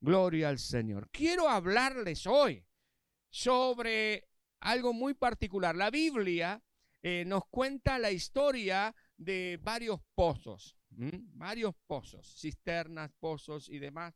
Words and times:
Gloria 0.00 0.48
al 0.48 0.58
Señor. 0.58 1.10
Quiero 1.10 1.48
hablarles 1.48 2.26
hoy 2.26 2.64
sobre 3.28 4.28
algo 4.60 4.94
muy 4.94 5.12
particular. 5.12 5.76
La 5.76 5.90
Biblia 5.90 6.62
eh, 7.02 7.24
nos 7.26 7.46
cuenta 7.46 7.98
la 7.98 8.10
historia 8.10 8.94
de 9.18 9.58
varios 9.62 10.00
pozos, 10.14 10.76
varios 10.88 11.74
pozos, 11.86 12.34
cisternas, 12.40 13.12
pozos 13.18 13.68
y 13.68 13.78
demás. 13.78 14.14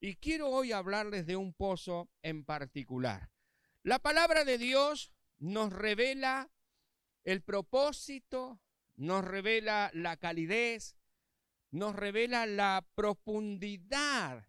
Y 0.00 0.16
quiero 0.16 0.48
hoy 0.48 0.72
hablarles 0.72 1.26
de 1.26 1.36
un 1.36 1.52
pozo 1.52 2.08
en 2.22 2.44
particular. 2.44 3.30
La 3.82 3.98
palabra 3.98 4.44
de 4.44 4.56
Dios 4.56 5.12
nos 5.38 5.70
revela 5.72 6.50
el 7.24 7.42
propósito, 7.42 8.60
nos 8.96 9.22
revela 9.22 9.90
la 9.92 10.16
calidez, 10.16 10.96
nos 11.70 11.94
revela 11.94 12.46
la 12.46 12.86
profundidad 12.94 14.46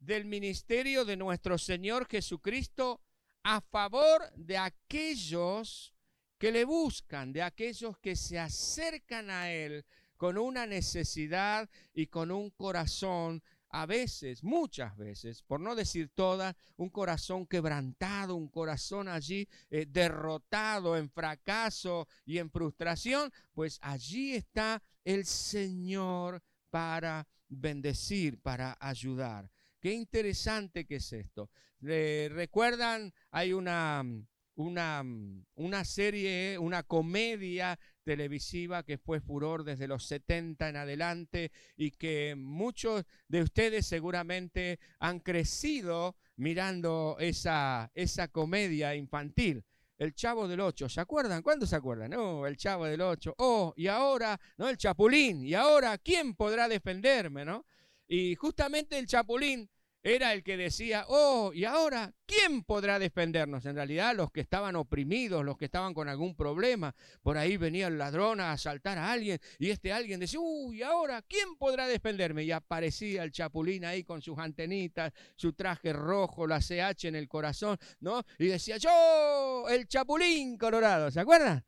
del 0.00 0.24
ministerio 0.24 1.04
de 1.04 1.16
nuestro 1.16 1.58
Señor 1.58 2.08
Jesucristo 2.08 3.00
a 3.44 3.60
favor 3.60 4.30
de 4.34 4.58
aquellos 4.58 5.94
que 6.38 6.50
le 6.50 6.64
buscan, 6.64 7.32
de 7.32 7.42
aquellos 7.42 7.98
que 7.98 8.16
se 8.16 8.38
acercan 8.38 9.30
a 9.30 9.52
Él 9.52 9.84
con 10.16 10.36
una 10.38 10.66
necesidad 10.66 11.68
y 11.92 12.06
con 12.06 12.30
un 12.30 12.50
corazón, 12.50 13.42
a 13.72 13.86
veces, 13.86 14.42
muchas 14.42 14.96
veces, 14.96 15.42
por 15.42 15.60
no 15.60 15.76
decir 15.76 16.10
todas, 16.12 16.56
un 16.76 16.90
corazón 16.90 17.46
quebrantado, 17.46 18.34
un 18.34 18.48
corazón 18.48 19.06
allí 19.06 19.48
eh, 19.70 19.86
derrotado 19.88 20.96
en 20.96 21.08
fracaso 21.08 22.08
y 22.24 22.38
en 22.38 22.50
frustración, 22.50 23.32
pues 23.52 23.78
allí 23.80 24.34
está 24.34 24.82
el 25.04 25.24
Señor 25.24 26.42
para 26.70 27.28
bendecir, 27.48 28.40
para 28.40 28.76
ayudar. 28.80 29.48
Qué 29.80 29.92
interesante 29.92 30.84
que 30.84 30.96
es 30.96 31.12
esto. 31.12 31.50
¿Recuerdan? 31.80 33.14
Hay 33.30 33.54
una, 33.54 34.04
una, 34.56 35.02
una, 35.54 35.84
serie, 35.84 36.58
una 36.58 36.82
comedia 36.82 37.78
televisiva 38.04 38.82
que 38.82 38.98
fue 38.98 39.20
furor 39.20 39.64
desde 39.64 39.88
los 39.88 40.04
70 40.06 40.68
en 40.68 40.76
adelante 40.76 41.52
y 41.76 41.92
que 41.92 42.34
muchos 42.36 43.04
de 43.28 43.42
ustedes 43.42 43.86
seguramente 43.86 44.78
han 44.98 45.20
crecido 45.20 46.16
mirando 46.36 47.16
esa, 47.18 47.90
esa 47.94 48.28
comedia 48.28 48.94
infantil. 48.94 49.64
El 49.96 50.14
Chavo 50.14 50.48
del 50.48 50.60
Ocho, 50.60 50.88
¿se 50.88 51.00
acuerdan? 51.00 51.42
¿Cuándo 51.42 51.66
se 51.66 51.76
acuerdan? 51.76 52.10
No, 52.10 52.46
el 52.46 52.56
Chavo 52.56 52.86
del 52.86 53.02
Ocho. 53.02 53.34
Oh, 53.36 53.74
y 53.76 53.86
ahora, 53.86 54.40
¿no? 54.56 54.68
El 54.68 54.78
Chapulín. 54.78 55.44
Y 55.44 55.52
ahora, 55.52 55.98
¿quién 55.98 56.34
podrá 56.34 56.68
defenderme, 56.68 57.44
no? 57.44 57.66
Y 58.12 58.34
justamente 58.34 58.98
el 58.98 59.06
Chapulín 59.06 59.70
era 60.02 60.32
el 60.32 60.42
que 60.42 60.56
decía, 60.56 61.04
oh, 61.06 61.52
y 61.54 61.64
ahora, 61.64 62.12
¿quién 62.26 62.64
podrá 62.64 62.98
defendernos? 62.98 63.64
En 63.66 63.76
realidad, 63.76 64.16
los 64.16 64.32
que 64.32 64.40
estaban 64.40 64.74
oprimidos, 64.74 65.44
los 65.44 65.56
que 65.56 65.66
estaban 65.66 65.94
con 65.94 66.08
algún 66.08 66.34
problema, 66.34 66.92
por 67.22 67.38
ahí 67.38 67.56
venía 67.56 67.86
el 67.86 67.98
ladrón 67.98 68.40
a 68.40 68.50
asaltar 68.50 68.98
a 68.98 69.12
alguien, 69.12 69.38
y 69.60 69.70
este 69.70 69.92
alguien 69.92 70.18
decía, 70.18 70.40
uy, 70.40 70.78
y 70.78 70.82
ahora, 70.82 71.22
¿quién 71.22 71.54
podrá 71.54 71.86
defenderme? 71.86 72.42
Y 72.42 72.50
aparecía 72.50 73.22
el 73.22 73.30
chapulín 73.30 73.84
ahí 73.84 74.02
con 74.02 74.20
sus 74.20 74.36
antenitas, 74.40 75.12
su 75.36 75.52
traje 75.52 75.92
rojo, 75.92 76.48
la 76.48 76.58
CH 76.58 77.04
en 77.04 77.14
el 77.14 77.28
corazón, 77.28 77.78
¿no? 78.00 78.24
Y 78.40 78.46
decía, 78.46 78.76
yo, 78.76 79.66
el 79.68 79.86
chapulín 79.86 80.58
colorado, 80.58 81.12
¿se 81.12 81.20
acuerdan? 81.20 81.64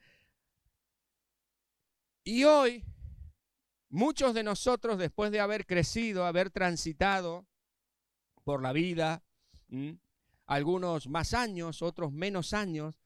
Y 2.25 2.43
hoy, 2.43 2.85
muchos 3.93 4.33
de 4.33 4.43
nosotros, 4.43 4.99
después 4.99 5.31
de 5.31 5.41
haber 5.41 5.67
crecido, 5.67 6.25
haber 6.25 6.51
transitado, 6.51 7.47
por 8.43 8.63
la 8.63 8.73
vida, 8.73 9.23
algunos 10.47 11.09
más 11.09 11.35
años, 11.35 11.83
otros 11.83 12.11
menos 12.11 12.55
años, 12.55 12.99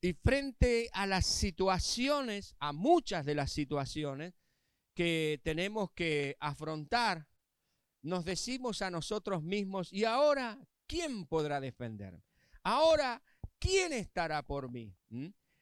y 0.00 0.12
frente 0.12 0.90
a 0.92 1.06
las 1.06 1.26
situaciones, 1.26 2.54
a 2.58 2.72
muchas 2.72 3.24
de 3.24 3.34
las 3.34 3.52
situaciones 3.52 4.34
que 4.94 5.40
tenemos 5.42 5.90
que 5.92 6.36
afrontar, 6.38 7.26
nos 8.02 8.24
decimos 8.26 8.82
a 8.82 8.90
nosotros 8.90 9.42
mismos, 9.42 9.92
¿y 9.92 10.04
ahora 10.04 10.58
quién 10.86 11.26
podrá 11.26 11.58
defenderme? 11.58 12.22
Ahora, 12.62 13.22
¿quién 13.58 13.94
estará 13.94 14.42
por 14.42 14.70
mí? 14.70 14.94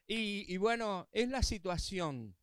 y 0.05 0.57
bueno, 0.57 1.07
es 1.13 1.29
la 1.29 1.41
situación 1.41 2.35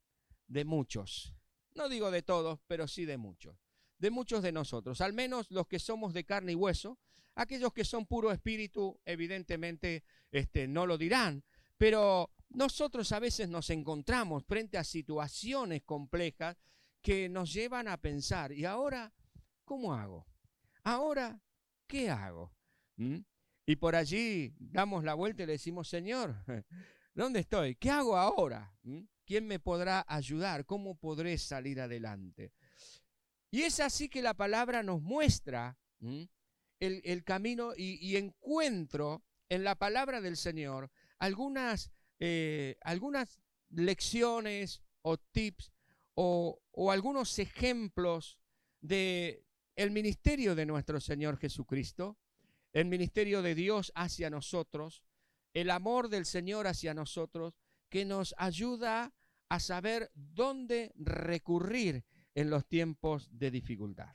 de 0.49 0.65
muchos. 0.65 1.35
No 1.75 1.89
digo 1.89 2.11
de 2.11 2.23
todos, 2.23 2.61
pero 2.67 2.87
sí 2.89 3.05
de 3.05 3.17
muchos 3.17 3.57
de 4.01 4.11
muchos 4.11 4.43
de 4.43 4.51
nosotros, 4.51 5.01
al 5.03 5.13
menos 5.13 5.51
los 5.51 5.67
que 5.67 5.79
somos 5.79 6.15
de 6.15 6.25
carne 6.25 6.53
y 6.53 6.55
hueso. 6.55 6.99
Aquellos 7.37 7.73
que 7.73 7.85
son 7.85 8.07
puro 8.07 8.33
espíritu, 8.33 8.99
evidentemente, 9.05 10.03
este, 10.33 10.67
no 10.67 10.87
lo 10.87 10.99
dirán, 10.99 11.45
pero 11.77 12.31
nosotros 12.49 13.13
a 13.13 13.21
veces 13.21 13.49
nos 13.49 13.71
encontramos 13.71 14.45
frente 14.45 14.79
a 14.79 14.85
situaciones 14.85 15.83
complejas 15.83 16.57
que 17.01 17.29
nos 17.29 17.53
llevan 17.53 17.89
a 17.89 17.99
pensar, 17.99 18.53
¿y 18.53 18.65
ahora 18.65 19.13
cómo 19.65 19.95
hago? 19.95 20.27
¿Ahora 20.83 21.41
qué 21.87 22.11
hago? 22.11 22.53
¿Mm? 22.97 23.19
Y 23.67 23.77
por 23.77 23.95
allí 23.95 24.55
damos 24.59 25.05
la 25.05 25.15
vuelta 25.15 25.43
y 25.43 25.47
le 25.47 25.53
decimos, 25.53 25.89
Señor, 25.89 26.35
¿dónde 27.15 27.41
estoy? 27.41 27.77
¿Qué 27.77 27.91
hago 27.91 28.17
ahora? 28.17 28.75
¿Mm? 28.83 29.03
¿Quién 29.31 29.47
me 29.47 29.61
podrá 29.61 30.05
ayudar? 30.09 30.67
¿Cómo 30.67 30.97
podré 30.97 31.39
salir 31.39 31.81
adelante? 31.81 32.53
Y 33.53 33.63
es 33.63 33.79
así 33.79 34.09
que 34.09 34.23
la 34.23 34.35
palabra 34.35 34.83
nos 34.83 35.03
muestra 35.03 35.79
el, 36.81 37.23
camino 37.23 37.73
y, 37.77 38.17
encuentro 38.17 39.23
en 39.49 39.63
la 39.63 39.77
palabra 39.77 40.21
del 40.21 40.37
Señor 40.37 40.91
algunas, 41.21 41.93
eh, 42.19 42.77
algunas 42.81 43.41
lecciones 43.69 44.83
o 45.03 45.17
tips 45.17 45.71
o, 46.15 46.61
algunos 46.91 47.39
ejemplos 47.39 48.37
de 48.81 49.47
el 49.77 49.93
ministerio 49.93 50.57
de 50.57 50.67
nuestro 50.67 51.01
Señor 51.01 51.39
Jesucristo, 51.39 52.19
el 52.73 52.87
ministerio 52.87 53.43
de 53.43 53.55
Dios 53.55 53.93
hacia 53.95 54.29
nosotros, 54.29 55.05
el 55.55 55.71
amor 55.71 56.09
del 56.09 56.27
Señor 56.27 56.67
hacia 56.67 56.95
nosotros, 56.95 57.55
que 57.91 58.05
nos 58.05 58.35
ayuda 58.37 59.13
a 59.51 59.59
saber 59.59 60.11
dónde 60.15 60.93
recurrir 60.97 62.05
en 62.35 62.49
los 62.49 62.67
tiempos 62.67 63.29
de 63.33 63.51
dificultad. 63.51 64.15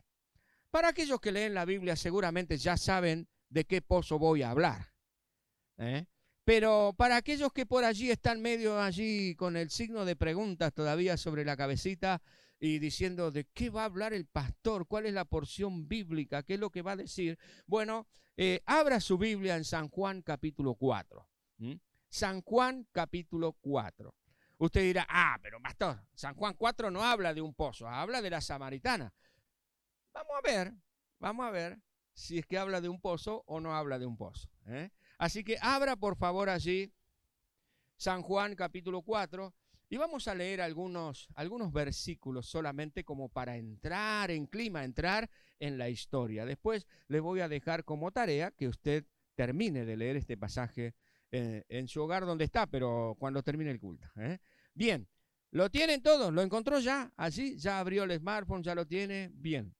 Para 0.71 0.87
aquellos 0.89 1.19
que 1.19 1.31
leen 1.31 1.53
la 1.53 1.65
Biblia 1.65 1.95
seguramente 1.95 2.57
ya 2.57 2.77
saben 2.77 3.27
de 3.49 3.65
qué 3.65 3.81
pozo 3.81 4.17
voy 4.17 4.41
a 4.41 4.49
hablar. 4.49 4.93
¿eh? 5.77 6.05
Pero 6.45 6.93
para 6.97 7.17
aquellos 7.17 7.51
que 7.51 7.65
por 7.65 7.83
allí 7.83 8.09
están 8.09 8.41
medio 8.41 8.81
allí 8.81 9.35
con 9.35 9.57
el 9.57 9.69
signo 9.69 10.05
de 10.05 10.15
preguntas 10.15 10.73
todavía 10.73 11.17
sobre 11.17 11.43
la 11.43 11.57
cabecita 11.57 12.21
y 12.57 12.79
diciendo 12.79 13.29
de 13.29 13.45
qué 13.53 13.69
va 13.69 13.81
a 13.81 13.85
hablar 13.85 14.13
el 14.13 14.25
pastor, 14.25 14.87
cuál 14.87 15.05
es 15.05 15.13
la 15.13 15.25
porción 15.25 15.87
bíblica, 15.87 16.43
qué 16.43 16.53
es 16.53 16.59
lo 16.59 16.69
que 16.69 16.81
va 16.81 16.93
a 16.93 16.97
decir, 16.97 17.37
bueno, 17.67 18.07
eh, 18.37 18.61
abra 18.65 19.01
su 19.01 19.17
Biblia 19.17 19.57
en 19.57 19.65
San 19.65 19.89
Juan 19.89 20.21
capítulo 20.21 20.75
4. 20.75 21.27
San 22.09 22.41
Juan 22.41 22.87
capítulo 22.93 23.53
4. 23.59 24.15
Usted 24.57 24.81
dirá, 24.81 25.05
ah, 25.09 25.37
pero 25.41 25.61
pastor, 25.61 26.01
San 26.13 26.35
Juan 26.35 26.53
4 26.53 26.89
no 26.89 27.03
habla 27.03 27.33
de 27.33 27.41
un 27.41 27.53
pozo, 27.53 27.87
habla 27.87 28.21
de 28.21 28.29
la 28.29 28.41
samaritana. 28.41 29.13
Vamos 30.13 30.31
a 30.37 30.41
ver, 30.41 30.73
vamos 31.19 31.45
a 31.45 31.51
ver 31.51 31.79
si 32.13 32.39
es 32.39 32.45
que 32.45 32.57
habla 32.57 32.79
de 32.79 32.87
un 32.87 33.01
pozo 33.01 33.43
o 33.47 33.59
no 33.59 33.75
habla 33.75 33.99
de 33.99 34.05
un 34.05 34.17
pozo. 34.17 34.49
¿eh? 34.67 34.91
Así 35.17 35.43
que 35.43 35.57
abra 35.61 35.97
por 35.97 36.15
favor 36.15 36.49
allí 36.49 36.93
San 37.97 38.21
Juan 38.21 38.55
capítulo 38.55 39.01
4 39.01 39.53
y 39.89 39.97
vamos 39.97 40.27
a 40.27 40.35
leer 40.35 40.61
algunos, 40.61 41.27
algunos 41.35 41.71
versículos 41.71 42.47
solamente 42.47 43.03
como 43.03 43.29
para 43.29 43.57
entrar 43.57 44.31
en 44.31 44.47
clima, 44.47 44.83
entrar 44.83 45.29
en 45.59 45.77
la 45.77 45.89
historia. 45.89 46.45
Después 46.45 46.87
le 47.07 47.19
voy 47.19 47.41
a 47.41 47.49
dejar 47.49 47.83
como 47.83 48.11
tarea 48.11 48.51
que 48.51 48.67
usted 48.67 49.05
termine 49.35 49.85
de 49.85 49.97
leer 49.97 50.15
este 50.15 50.37
pasaje 50.37 50.95
eh, 51.37 51.65
en 51.67 51.89
su 51.89 52.01
hogar 52.01 52.25
donde 52.25 52.45
está, 52.45 52.65
pero 52.65 53.17
cuando 53.19 53.43
termine 53.43 53.69
el 53.69 53.79
culto. 53.79 54.07
¿eh? 54.15 54.39
Bien, 54.73 55.05
¿lo 55.51 55.69
tienen 55.69 56.01
todos? 56.01 56.31
¿Lo 56.31 56.41
encontró 56.41 56.79
ya? 56.79 57.11
Así, 57.17 57.57
ya 57.57 57.79
abrió 57.79 58.05
el 58.05 58.17
smartphone, 58.17 58.63
ya 58.63 58.73
lo 58.73 58.85
tiene. 58.87 59.29
Bien. 59.33 59.75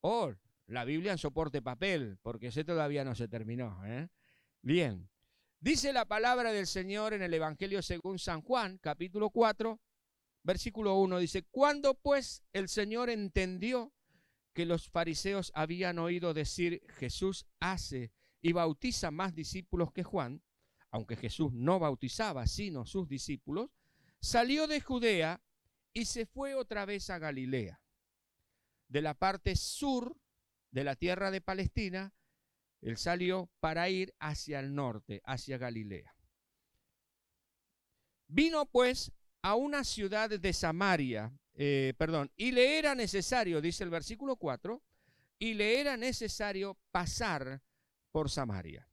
O 0.00 0.32
la 0.66 0.84
Biblia 0.84 1.12
en 1.12 1.18
soporte 1.18 1.62
papel, 1.62 2.18
porque 2.20 2.48
ese 2.48 2.64
todavía 2.64 3.04
no 3.04 3.14
se 3.14 3.28
terminó. 3.28 3.80
¿eh? 3.86 4.08
Bien. 4.60 5.08
Dice 5.60 5.92
la 5.92 6.04
palabra 6.04 6.52
del 6.52 6.66
Señor 6.66 7.14
en 7.14 7.22
el 7.22 7.32
Evangelio 7.32 7.80
según 7.80 8.18
San 8.18 8.42
Juan, 8.42 8.78
capítulo 8.78 9.30
4, 9.30 9.80
versículo 10.42 10.96
1. 10.96 11.20
Dice, 11.20 11.44
cuando 11.44 11.94
pues 11.94 12.42
el 12.52 12.68
Señor 12.68 13.08
entendió 13.08 13.92
que 14.52 14.66
los 14.66 14.88
fariseos 14.88 15.52
habían 15.54 16.00
oído 16.00 16.34
decir, 16.34 16.82
Jesús 16.88 17.46
hace 17.60 18.10
y 18.40 18.50
bautiza 18.50 19.12
más 19.12 19.36
discípulos 19.36 19.92
que 19.92 20.02
Juan, 20.02 20.42
aunque 20.92 21.16
Jesús 21.16 21.52
no 21.52 21.78
bautizaba 21.78 22.46
sino 22.46 22.86
sus 22.86 23.08
discípulos, 23.08 23.70
salió 24.20 24.66
de 24.66 24.80
Judea 24.80 25.42
y 25.92 26.04
se 26.04 26.26
fue 26.26 26.54
otra 26.54 26.84
vez 26.84 27.10
a 27.10 27.18
Galilea. 27.18 27.80
De 28.88 29.02
la 29.02 29.14
parte 29.14 29.56
sur 29.56 30.16
de 30.70 30.84
la 30.84 30.94
tierra 30.94 31.30
de 31.30 31.40
Palestina, 31.40 32.14
Él 32.82 32.98
salió 32.98 33.50
para 33.58 33.88
ir 33.88 34.14
hacia 34.18 34.60
el 34.60 34.74
norte, 34.74 35.22
hacia 35.24 35.56
Galilea. 35.56 36.14
Vino 38.28 38.66
pues 38.66 39.12
a 39.40 39.54
una 39.54 39.84
ciudad 39.84 40.28
de 40.28 40.52
Samaria, 40.52 41.32
eh, 41.54 41.94
perdón, 41.96 42.30
y 42.36 42.52
le 42.52 42.78
era 42.78 42.94
necesario, 42.94 43.62
dice 43.62 43.82
el 43.82 43.90
versículo 43.90 44.36
4, 44.36 44.82
y 45.38 45.54
le 45.54 45.80
era 45.80 45.96
necesario 45.96 46.78
pasar 46.90 47.62
por 48.10 48.30
Samaria. 48.30 48.86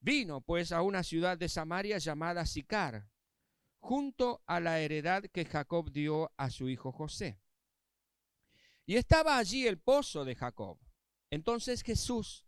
Vino 0.00 0.40
pues 0.40 0.72
a 0.72 0.82
una 0.82 1.02
ciudad 1.02 1.36
de 1.36 1.48
Samaria 1.48 1.98
llamada 1.98 2.46
Sicar, 2.46 3.08
junto 3.80 4.42
a 4.46 4.60
la 4.60 4.80
heredad 4.80 5.24
que 5.24 5.44
Jacob 5.44 5.90
dio 5.90 6.32
a 6.36 6.50
su 6.50 6.68
hijo 6.68 6.92
José. 6.92 7.40
Y 8.86 8.96
estaba 8.96 9.36
allí 9.36 9.66
el 9.66 9.78
pozo 9.78 10.24
de 10.24 10.34
Jacob. 10.34 10.78
Entonces 11.30 11.82
Jesús, 11.82 12.46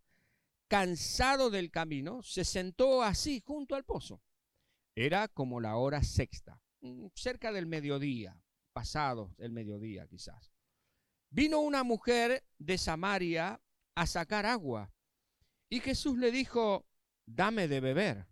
cansado 0.69 1.51
del 1.51 1.71
camino, 1.71 2.23
se 2.23 2.45
sentó 2.45 3.03
así 3.03 3.41
junto 3.41 3.75
al 3.75 3.85
pozo. 3.85 4.23
Era 4.95 5.29
como 5.29 5.61
la 5.61 5.77
hora 5.77 6.03
sexta, 6.03 6.63
mm, 6.81 7.09
cerca 7.15 7.53
del 7.53 7.67
mediodía, 7.67 8.41
pasado 8.73 9.35
el 9.39 9.53
mediodía 9.53 10.07
quizás. 10.07 10.53
Vino 11.31 11.61
una 11.61 11.85
mujer 11.85 12.45
de 12.59 12.79
Samaria 12.79 13.61
a 13.95 14.07
sacar 14.07 14.47
agua 14.47 14.93
y 15.69 15.81
Jesús 15.81 16.19
le 16.19 16.33
dijo, 16.33 16.87
dame 17.35 17.69
de 17.69 17.81
beber. 17.81 18.27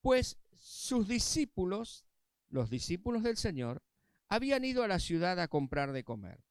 Pues 0.00 0.38
sus 0.54 1.08
discípulos, 1.08 2.06
los 2.48 2.70
discípulos 2.70 3.22
del 3.22 3.36
Señor, 3.36 3.82
habían 4.28 4.64
ido 4.64 4.82
a 4.82 4.88
la 4.88 4.98
ciudad 4.98 5.38
a 5.40 5.48
comprar 5.48 5.92
de 5.92 6.04
comer. 6.04 6.42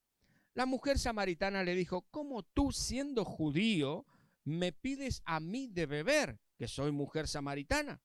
La 0.54 0.66
mujer 0.66 1.00
samaritana 1.00 1.64
le 1.64 1.76
dijo, 1.76 2.04
¿cómo 2.12 2.44
tú 2.44 2.72
siendo 2.72 3.26
judío 3.26 4.06
me 4.44 4.72
pides 4.72 5.22
a 5.26 5.40
mí 5.40 5.68
de 5.68 5.86
beber, 5.86 6.40
que 6.58 6.68
soy 6.68 6.92
mujer 6.92 7.28
samaritana? 7.28 8.02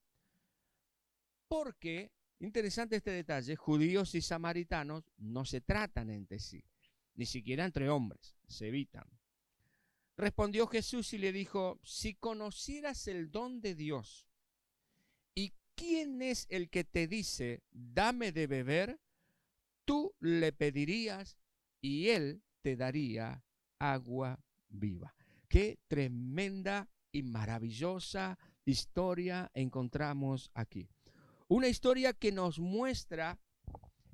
Porque, 1.49 2.13
interesante 2.39 2.97
este 2.97 3.11
detalle, 3.11 3.57
judíos 3.57 4.15
y 4.15 4.23
samaritanos 4.23 5.05
no 5.17 5.45
se 5.45 5.61
tratan 5.61 6.11
entre 6.11 6.39
sí, 6.39 6.65
ni 7.15 7.27
siquiera 7.27 7.65
entre 7.65 7.89
hombres, 7.89 8.37
se 8.47 8.69
evitan. 8.69 9.16
Respondió 10.17 10.67
Jesús 10.67 11.13
y 11.13 11.19
le 11.19 11.33
dijo, 11.33 11.79
si 11.83 12.15
conocieras 12.15 13.07
el 13.07 13.31
don 13.31 13.61
de 13.61 13.75
Dios, 13.75 14.27
¿y 15.35 15.53
quién 15.75 16.23
es 16.23 16.47
el 16.49 16.71
que 16.71 16.85
te 16.85 17.07
dice, 17.07 17.63
dame 17.71 18.33
de 18.33 18.47
beber? 18.47 18.99
Tú 19.85 20.15
le 20.21 20.53
pedirías 20.53 21.37
y 21.83 22.09
él 22.09 22.43
te 22.63 22.77
daría 22.77 23.45
agua 23.79 24.41
viva. 24.69 25.15
Qué 25.49 25.79
tremenda 25.87 26.89
y 27.13 27.23
maravillosa 27.23 28.39
historia 28.65 29.51
encontramos 29.55 30.51
aquí. 30.55 30.89
Una 31.49 31.69
historia 31.69 32.13
que 32.13 32.33
nos 32.33 32.59
muestra 32.59 33.39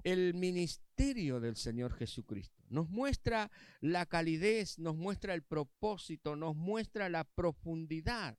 el 0.04 0.34
ministerio 0.34 1.40
del 1.40 1.56
Señor 1.56 1.94
Jesucristo. 1.94 2.62
Nos 2.68 2.88
muestra 2.88 3.50
la 3.80 4.06
calidez, 4.06 4.78
nos 4.78 4.96
muestra 4.96 5.34
el 5.34 5.42
propósito, 5.42 6.36
nos 6.36 6.56
muestra 6.56 7.08
la 7.08 7.24
profundidad 7.24 8.38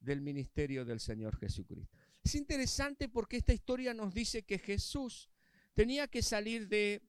del 0.00 0.20
ministerio 0.20 0.84
del 0.84 1.00
Señor 1.00 1.38
Jesucristo. 1.38 1.96
Es 2.22 2.34
interesante 2.34 3.08
porque 3.08 3.38
esta 3.38 3.52
historia 3.52 3.94
nos 3.94 4.12
dice 4.12 4.42
que 4.42 4.58
Jesús 4.58 5.30
tenía 5.74 6.08
que 6.08 6.22
salir 6.22 6.68
de, 6.68 7.00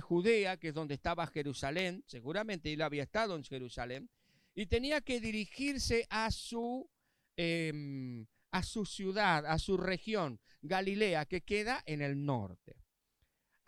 Judea, 0.00 0.56
que 0.56 0.68
es 0.68 0.74
donde 0.74 0.94
estaba 0.94 1.26
Jerusalén, 1.26 2.02
seguramente 2.06 2.72
él 2.72 2.82
había 2.82 3.02
estado 3.02 3.36
en 3.36 3.44
Jerusalén, 3.44 4.10
y 4.54 4.66
tenía 4.66 5.00
que 5.00 5.20
dirigirse 5.20 6.06
a 6.10 6.30
su, 6.30 6.90
em, 7.36 8.26
a 8.50 8.62
su 8.62 8.84
ciudad, 8.84 9.46
a 9.46 9.58
su 9.58 9.76
región, 9.76 10.40
Galilea, 10.62 11.26
que 11.26 11.42
queda 11.42 11.82
en 11.86 12.02
el 12.02 12.24
norte. 12.24 12.76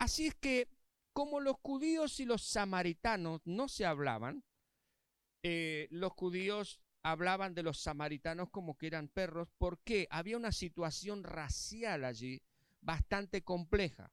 Así 0.03 0.27
es 0.27 0.35
que 0.35 0.67
como 1.13 1.39
los 1.39 1.55
judíos 1.61 2.19
y 2.19 2.25
los 2.25 2.43
samaritanos 2.43 3.39
no 3.45 3.69
se 3.69 3.85
hablaban, 3.85 4.43
eh, 5.43 5.87
los 5.91 6.11
judíos 6.11 6.81
hablaban 7.03 7.53
de 7.53 7.63
los 7.63 7.79
samaritanos 7.79 8.49
como 8.49 8.77
que 8.77 8.87
eran 8.87 9.07
perros, 9.07 9.47
porque 9.57 10.09
había 10.11 10.35
una 10.35 10.51
situación 10.51 11.23
racial 11.23 12.03
allí 12.03 12.41
bastante 12.81 13.43
compleja, 13.43 14.11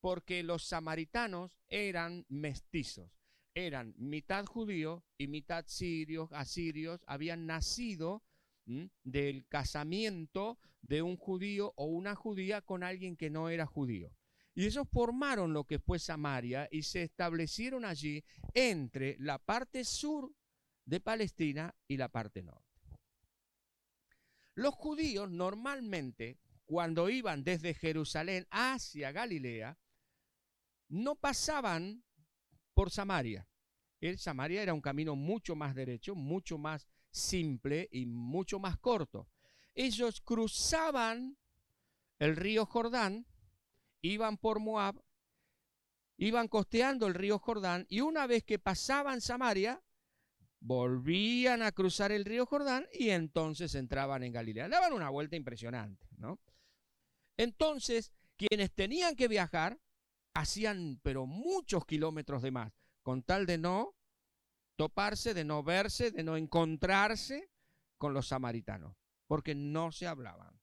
porque 0.00 0.42
los 0.42 0.64
samaritanos 0.64 1.56
eran 1.68 2.26
mestizos, 2.28 3.12
eran 3.54 3.94
mitad 3.98 4.44
judíos 4.44 5.04
y 5.18 5.28
mitad 5.28 5.66
sirios, 5.68 6.32
asirios, 6.32 7.00
habían 7.06 7.46
nacido 7.46 8.24
del 9.04 9.46
casamiento 9.46 10.58
de 10.80 11.02
un 11.02 11.16
judío 11.16 11.74
o 11.76 11.84
una 11.84 12.16
judía 12.16 12.60
con 12.60 12.82
alguien 12.82 13.16
que 13.16 13.30
no 13.30 13.50
era 13.50 13.66
judío. 13.66 14.10
Y 14.54 14.66
ellos 14.66 14.86
formaron 14.90 15.52
lo 15.52 15.64
que 15.64 15.78
fue 15.78 15.98
Samaria 15.98 16.68
y 16.70 16.82
se 16.82 17.02
establecieron 17.02 17.84
allí 17.84 18.22
entre 18.52 19.16
la 19.18 19.38
parte 19.38 19.84
sur 19.84 20.32
de 20.84 21.00
Palestina 21.00 21.74
y 21.88 21.96
la 21.96 22.08
parte 22.08 22.42
norte. 22.42 22.72
Los 24.54 24.74
judíos 24.74 25.30
normalmente, 25.30 26.38
cuando 26.66 27.08
iban 27.08 27.42
desde 27.42 27.72
Jerusalén 27.72 28.46
hacia 28.50 29.10
Galilea, 29.10 29.78
no 30.88 31.14
pasaban 31.14 32.04
por 32.74 32.90
Samaria. 32.90 33.48
El 34.00 34.18
Samaria 34.18 34.62
era 34.62 34.74
un 34.74 34.82
camino 34.82 35.16
mucho 35.16 35.54
más 35.54 35.74
derecho, 35.74 36.14
mucho 36.14 36.58
más 36.58 36.88
simple 37.10 37.88
y 37.90 38.04
mucho 38.04 38.58
más 38.58 38.76
corto. 38.78 39.28
Ellos 39.74 40.20
cruzaban 40.20 41.38
el 42.18 42.36
río 42.36 42.66
Jordán 42.66 43.26
iban 44.02 44.36
por 44.36 44.60
Moab, 44.60 45.02
iban 46.18 46.48
costeando 46.48 47.06
el 47.06 47.14
río 47.14 47.38
Jordán 47.38 47.86
y 47.88 48.00
una 48.00 48.26
vez 48.26 48.44
que 48.44 48.58
pasaban 48.58 49.20
Samaria, 49.20 49.82
volvían 50.60 51.62
a 51.62 51.72
cruzar 51.72 52.12
el 52.12 52.24
río 52.24 52.46
Jordán 52.46 52.86
y 52.92 53.10
entonces 53.10 53.74
entraban 53.74 54.22
en 54.22 54.32
Galilea. 54.32 54.68
Daban 54.68 54.92
una 54.92 55.10
vuelta 55.10 55.36
impresionante, 55.36 56.06
¿no? 56.18 56.38
Entonces, 57.36 58.12
quienes 58.36 58.72
tenían 58.72 59.16
que 59.16 59.28
viajar 59.28 59.80
hacían 60.34 61.00
pero 61.02 61.26
muchos 61.26 61.84
kilómetros 61.84 62.42
de 62.42 62.50
más, 62.50 62.72
con 63.02 63.22
tal 63.22 63.46
de 63.46 63.58
no 63.58 63.94
toparse, 64.76 65.34
de 65.34 65.44
no 65.44 65.62
verse, 65.62 66.10
de 66.10 66.22
no 66.22 66.36
encontrarse 66.36 67.50
con 67.98 68.14
los 68.14 68.28
samaritanos, 68.28 68.96
porque 69.26 69.54
no 69.54 69.92
se 69.92 70.06
hablaban. 70.06 70.60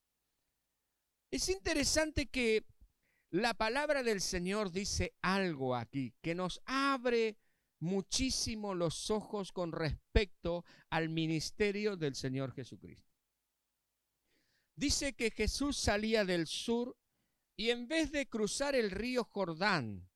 Es 1.32 1.50
interesante 1.50 2.28
que 2.28 2.66
la 3.32 3.54
palabra 3.54 4.04
del 4.04 4.22
Señor 4.22 4.72
dice 4.72 5.14
algo 5.22 5.76
aquí 5.76 6.14
que 6.22 6.34
nos 6.34 6.62
abre 6.66 7.38
muchísimo 7.80 8.74
los 8.74 9.10
ojos 9.10 9.52
con 9.52 9.72
respecto 9.72 10.66
al 10.90 11.10
ministerio 11.10 11.96
del 11.96 12.16
Señor 12.16 12.54
Jesucristo. 12.54 13.10
Dice 14.76 15.14
que 15.14 15.32
Jesús 15.32 15.78
salía 15.78 16.26
del 16.26 16.48
sur 16.48 16.98
y 17.56 17.70
en 17.70 17.88
vez 17.88 18.12
de 18.12 18.28
cruzar 18.28 18.76
el 18.76 18.92
río 18.92 19.24
Jordán, 19.24 20.10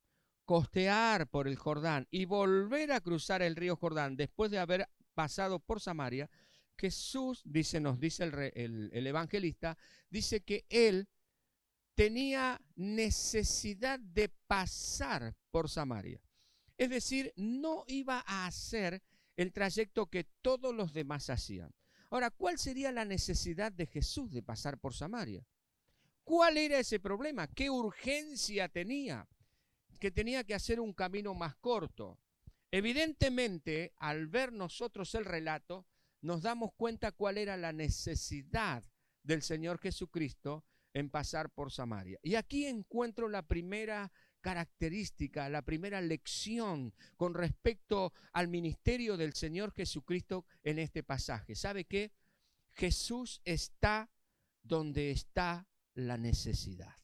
costear 0.46 1.30
por 1.30 1.48
el 1.48 1.58
Jordán 1.58 2.08
y 2.10 2.26
volver 2.26 2.92
a 2.92 3.02
cruzar 3.02 3.42
el 3.42 3.56
río 3.56 3.76
Jordán 3.76 4.16
después 4.16 4.50
de 4.52 4.60
haber 4.60 4.90
pasado 5.14 5.60
por 5.60 5.80
Samaria, 5.82 6.30
Jesús, 6.78 7.42
dice, 7.46 7.80
nos 7.80 8.00
dice 8.00 8.24
el, 8.24 8.90
el 8.92 9.08
evangelista, 9.08 9.78
dice 10.10 10.42
que 10.42 10.66
él 10.70 11.08
tenía 11.96 12.62
necesidad 12.76 14.00
de 14.00 14.30
pasar 14.30 15.36
por 15.52 15.70
Samaria. 15.70 16.22
Es 16.78 16.90
decir, 16.90 17.34
no 17.36 17.84
iba 17.88 18.24
a 18.26 18.48
hacer 18.48 19.02
el 19.36 19.52
trayecto 19.52 20.08
que 20.08 20.24
todos 20.42 20.74
los 20.74 20.94
demás 20.94 21.30
hacían. 21.30 21.74
Ahora, 22.10 22.30
¿cuál 22.30 22.60
sería 22.60 22.92
la 22.92 23.06
necesidad 23.06 23.72
de 23.72 23.88
Jesús 23.88 24.32
de 24.32 24.44
pasar 24.44 24.78
por 24.78 24.94
Samaria? 24.94 25.46
¿Cuál 26.24 26.58
era 26.58 26.80
ese 26.80 27.00
problema? 27.00 27.48
¿Qué 27.48 27.70
urgencia 27.70 28.70
tenía? 28.70 29.28
Que 30.00 30.12
tenía 30.12 30.44
que 30.44 30.54
hacer 30.54 30.80
un 30.80 30.94
camino 30.94 31.34
más 31.34 31.56
corto. 31.56 32.20
Evidentemente, 32.72 33.94
al 33.98 34.28
ver 34.28 34.52
nosotros 34.52 35.14
el 35.16 35.26
relato, 35.26 35.86
nos 36.22 36.42
damos 36.42 36.74
cuenta 36.74 37.12
cuál 37.12 37.38
era 37.38 37.58
la 37.58 37.74
necesidad 37.74 38.84
del 39.24 39.42
Señor 39.42 39.80
Jesucristo 39.80 40.64
en 40.94 41.10
pasar 41.10 41.50
por 41.50 41.72
Samaria. 41.72 42.20
Y 42.22 42.36
aquí 42.36 42.66
encuentro 42.66 43.28
la 43.28 43.42
primera 43.42 44.12
característica, 44.42 45.50
la 45.50 45.62
primera 45.62 46.02
lección 46.02 46.94
con 47.16 47.34
respecto 47.34 48.14
al 48.34 48.50
ministerio 48.50 49.16
del 49.18 49.34
Señor 49.34 49.72
Jesucristo 49.72 50.46
en 50.64 50.80
este 50.80 51.02
pasaje. 51.02 51.56
¿Sabe 51.56 51.86
qué? 51.86 52.12
Jesús 52.72 53.42
está 53.46 54.12
donde 54.62 55.12
está 55.12 55.68
la 55.96 56.18
necesidad. 56.18 56.96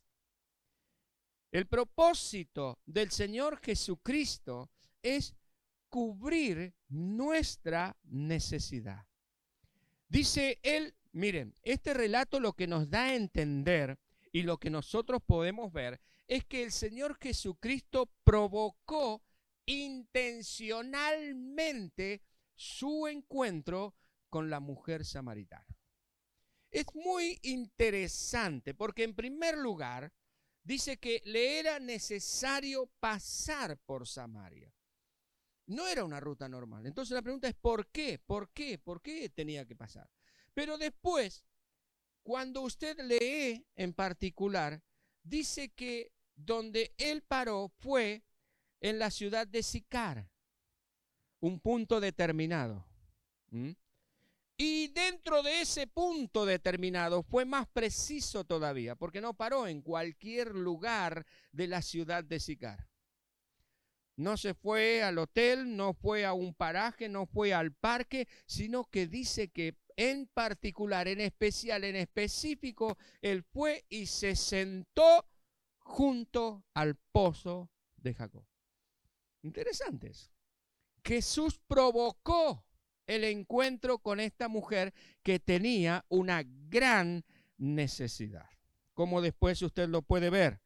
El 1.52 1.66
propósito 1.66 2.80
del 2.86 3.10
Señor 3.10 3.60
Jesucristo 3.60 4.70
es 5.02 5.34
cubrir 5.88 6.76
nuestra 6.90 7.98
necesidad. 8.04 9.08
Dice 10.08 10.60
él, 10.62 10.96
miren, 11.12 11.56
este 11.64 11.94
relato 11.94 12.40
lo 12.40 12.54
que 12.54 12.68
nos 12.68 12.90
da 12.90 13.06
a 13.06 13.16
entender 13.16 14.00
y 14.32 14.44
lo 14.44 14.58
que 14.58 14.70
nosotros 14.70 15.22
podemos 15.26 15.74
ver 15.74 16.00
es 16.28 16.46
que 16.46 16.64
el 16.64 16.72
Señor 16.72 17.18
Jesucristo 17.20 18.10
provocó 18.24 19.24
intencionalmente 19.66 22.22
su 22.56 23.08
encuentro 23.08 23.96
con 24.30 24.50
la 24.50 24.60
mujer 24.60 25.06
samaritana. 25.06 25.66
Es 26.72 26.86
muy 26.94 27.40
interesante 27.42 28.76
porque 28.76 29.04
en 29.04 29.16
primer 29.16 29.58
lugar 29.58 30.14
dice 30.64 30.98
que 30.98 31.22
le 31.26 31.60
era 31.60 31.80
necesario 31.80 32.88
pasar 33.00 33.78
por 33.78 34.08
Samaria. 34.08 34.72
No 35.66 35.88
era 35.88 36.04
una 36.04 36.20
ruta 36.20 36.48
normal. 36.48 36.86
Entonces 36.86 37.16
la 37.16 37.22
pregunta 37.22 37.48
es 37.48 37.56
¿por 37.56 37.88
qué? 37.88 38.20
¿Por 38.20 38.52
qué? 38.52 38.78
¿Por 38.78 39.02
qué 39.02 39.30
tenía 39.30 39.66
que 39.66 39.76
pasar? 39.76 40.10
Pero 40.60 40.78
después, 40.78 41.46
cuando 42.22 42.64
usted 42.64 43.00
lee 43.00 43.66
en 43.78 43.94
particular, 43.94 44.84
dice 45.24 45.70
que 45.70 46.12
donde 46.36 46.94
él 46.98 47.22
paró 47.22 47.72
fue 47.80 48.26
en 48.82 49.00
la 49.00 49.10
ciudad 49.10 49.48
de 49.48 49.64
Sicar, 49.64 50.30
un 51.40 51.62
punto 51.62 52.02
determinado. 52.02 52.86
Y 54.58 54.90
dentro 54.90 55.44
de 55.44 55.62
ese 55.62 55.88
punto 55.88 56.46
determinado 56.46 57.24
fue 57.24 57.46
más 57.46 57.66
preciso 57.70 58.44
todavía, 58.44 58.98
porque 58.98 59.22
no 59.22 59.34
paró 59.34 59.66
en 59.66 59.82
cualquier 59.82 60.54
lugar 60.54 61.26
de 61.54 61.68
la 61.68 61.82
ciudad 61.82 62.22
de 62.22 62.42
Sicar. 62.42 62.90
No 64.18 64.36
se 64.36 64.54
fue 64.54 65.04
al 65.04 65.20
hotel, 65.20 65.78
no 65.78 65.94
fue 65.94 66.26
a 66.26 66.34
un 66.34 66.54
paraje, 66.54 67.08
no 67.08 67.26
fue 67.26 67.54
al 67.54 67.72
parque, 67.72 68.28
sino 68.46 68.84
que 68.90 69.08
dice 69.08 69.48
que 69.48 69.78
en 70.00 70.28
particular, 70.28 71.10
en 71.10 71.20
especial, 71.20 71.84
en 71.84 71.98
específico, 71.98 72.98
él 73.22 73.44
fue 73.44 73.86
y 73.90 74.06
se 74.06 74.34
sentó 74.34 75.26
junto 75.80 76.64
al 76.74 76.96
pozo 76.96 77.70
de 77.98 78.14
Jacob. 78.14 78.46
Interesantes. 79.42 80.32
Jesús 81.04 81.60
provocó 81.68 82.64
el 83.08 83.26
encuentro 83.26 84.00
con 84.00 84.22
esta 84.22 84.48
mujer 84.48 84.94
que 85.22 85.38
tenía 85.38 86.06
una 86.08 86.44
gran 86.46 87.26
necesidad. 87.58 88.50
Como 88.94 89.22
después 89.22 89.62
usted 89.62 89.90
lo 89.90 90.02
puede 90.02 90.30
ver. 90.30 90.62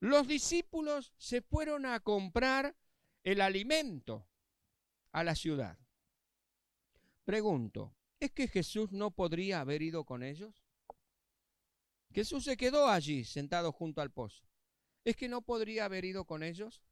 Los 0.00 0.26
discípulos 0.26 1.12
se 1.16 1.42
fueron 1.42 1.86
a 1.86 2.00
comprar 2.00 2.74
el 3.22 3.40
alimento 3.40 4.26
a 5.12 5.22
la 5.22 5.36
ciudad. 5.36 5.79
Pregunto, 7.30 7.94
¿es 8.18 8.32
que 8.32 8.48
Jesús 8.48 8.90
no 8.90 9.12
podría 9.12 9.60
haber 9.60 9.82
ido 9.82 10.02
con 10.04 10.24
ellos? 10.24 10.64
Jesús 12.12 12.42
se 12.42 12.56
quedó 12.56 12.88
allí 12.88 13.22
sentado 13.22 13.70
junto 13.70 14.00
al 14.00 14.10
pozo. 14.10 14.50
¿Es 15.04 15.14
que 15.14 15.28
no 15.28 15.40
podría 15.40 15.84
haber 15.84 16.04
ido 16.04 16.24
con 16.24 16.42
ellos? 16.42 16.82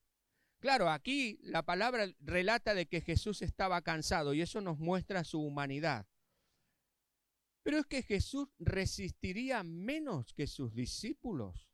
Claro, 0.61 0.90
aquí 0.90 1.40
la 1.42 1.64
palabra 1.64 2.14
relata 2.21 2.75
de 2.75 2.87
que 2.87 3.00
Jesús 3.00 3.42
estaba 3.42 3.83
cansado 3.83 4.33
y 4.33 4.40
eso 4.40 4.61
nos 4.61 4.78
muestra 4.78 5.25
su 5.25 5.40
humanidad. 5.40 6.07
Pero 7.64 7.78
es 7.78 7.87
que 7.87 8.04
Jesús 8.04 8.47
resistiría 8.61 9.64
menos 9.64 10.35
que 10.35 10.47
sus 10.47 10.73
discípulos. 10.73 11.68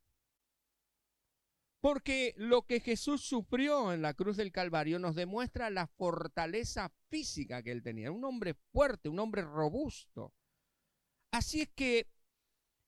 Porque 1.85 2.33
lo 2.39 2.63
que 2.63 2.81
Jesús 2.81 3.21
sufrió 3.21 3.93
en 3.93 4.01
la 4.01 4.15
cruz 4.15 4.39
del 4.39 4.53
Calvario 4.53 4.99
nos 4.99 5.15
demuestra 5.15 5.69
la 5.69 5.87
fortaleza 5.87 6.91
física 7.11 7.63
que 7.63 7.73
él 7.73 7.83
tenía. 7.83 8.11
Un 8.11 8.25
hombre 8.25 8.55
fuerte, 8.55 9.11
un 9.11 9.19
hombre 9.19 9.43
robusto. 9.43 10.33
Así 11.31 11.61
es 11.61 11.69
que 11.75 12.09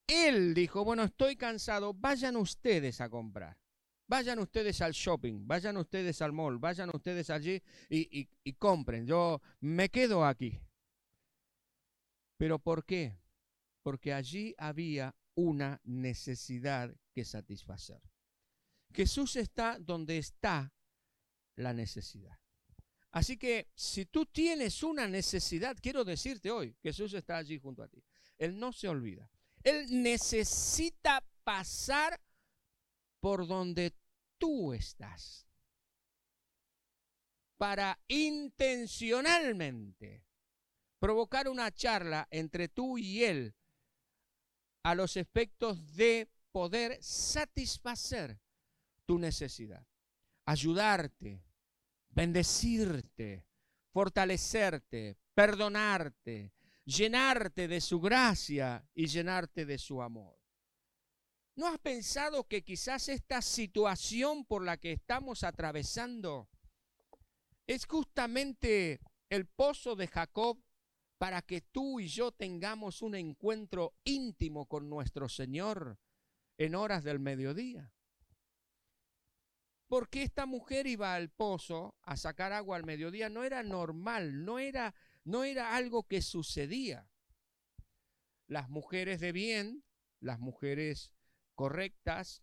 él 0.07 0.55
dijo, 0.55 0.83
bueno, 0.83 1.03
estoy 1.03 1.37
cansado, 1.37 1.93
vayan 1.93 2.37
ustedes 2.37 3.03
a 3.03 3.11
comprar. 3.11 3.59
Vayan 4.09 4.39
ustedes 4.39 4.81
al 4.81 4.93
shopping, 4.93 5.47
vayan 5.47 5.77
ustedes 5.77 6.23
al 6.23 6.33
mall, 6.33 6.57
vayan 6.57 6.89
ustedes 6.89 7.29
allí 7.29 7.63
y, 7.91 8.55
compren. 8.55 9.07
Yo 9.07 9.43
me 9.61 9.91
quedo 9.91 10.25
aquí. 10.25 10.59
¿Pero 12.39 12.59
por 12.59 12.87
qué? 12.87 13.19
Porque 13.83 14.15
allí 14.15 14.55
había 14.57 15.15
una 15.35 15.83
necesidad 15.85 16.97
que 17.13 17.27
satisfacer. 17.27 18.01
Jesús 18.93 19.37
está 19.37 19.79
donde 19.79 20.19
está 20.19 20.73
la 21.57 21.73
necesidad. 21.73 22.39
Así 23.13 23.39
que 23.39 23.71
si 23.75 24.07
tú 24.07 24.27
tienes 24.27 24.83
una 24.83 25.09
necesidad, 25.09 25.77
quiero 25.81 26.05
decirte 26.05 26.51
hoy, 26.51 26.77
Jesús 26.83 27.15
está 27.15 27.39
allí 27.39 27.59
junto 27.59 27.83
a 27.83 27.89
ti. 27.89 28.05
Él 28.37 28.59
no 28.59 28.73
se 28.73 28.89
olvida. 28.89 29.31
Él 29.63 30.03
necesita 30.03 31.27
pasar 31.43 32.21
por 33.21 33.47
donde 33.47 33.97
tú 34.39 34.75
estás 34.75 35.47
para 37.57 37.99
intencionalmente 38.09 40.27
provocar 40.99 41.49
una 41.49 41.73
charla 41.73 42.29
entre 42.31 42.69
tú 42.69 42.99
y 42.99 43.25
él 43.25 43.55
a 44.83 44.95
los 44.95 45.17
efectos 45.17 45.97
de 45.97 46.29
poder 46.53 47.03
satisfacer 47.03 48.39
tu 49.07 49.19
necesidad, 49.19 49.87
ayudarte, 50.45 51.43
bendecirte, 52.11 53.47
fortalecerte, 53.93 55.17
perdonarte, 55.35 56.53
llenarte 56.85 57.69
de 57.69 57.81
su 57.81 58.01
gracia 58.01 58.87
y 58.95 59.07
llenarte 59.07 59.65
de 59.65 59.79
su 59.79 60.03
amor. 60.03 60.37
¿No 61.57 61.69
has 61.69 61.79
pensado 61.79 62.47
que 62.47 62.63
quizás 62.63 63.09
esta 63.09 63.41
situación 63.41 64.45
por 64.45 64.63
la 64.63 64.77
que 64.77 64.93
estamos 64.93 65.43
atravesando 65.43 66.51
es 67.67 67.87
justamente 67.87 69.01
el 69.31 69.47
pozo 69.47 69.97
de 69.97 70.07
Jacob 70.07 70.63
para 71.19 71.43
que 71.43 71.63
tú 71.63 71.99
y 71.99 72.09
yo 72.09 72.33
tengamos 72.33 73.01
un 73.03 73.15
encuentro 73.15 73.95
íntimo 74.05 74.67
con 74.67 74.91
nuestro 74.91 75.29
Señor 75.29 75.99
en 76.59 76.75
horas 76.75 77.05
del 77.05 77.19
mediodía? 77.19 77.93
Porque 79.89 80.23
esta 80.23 80.47
mujer 80.47 80.87
iba 80.87 81.15
al 81.15 81.31
pozo 81.31 81.95
a 82.03 82.17
sacar 82.17 82.53
agua 82.53 82.77
al 82.77 82.85
mediodía, 82.85 83.29
no 83.29 83.45
era 83.45 83.63
normal, 83.63 84.45
no 84.45 84.59
era, 84.59 84.95
no 85.25 85.45
era 85.45 85.77
algo 85.77 86.03
que 86.05 86.23
sucedía. 86.23 87.09
Las 88.49 88.69
mujeres 88.69 89.21
de 89.21 89.33
bien, 89.33 89.85
las 90.21 90.41
mujeres 90.41 91.15
correctas, 91.55 92.43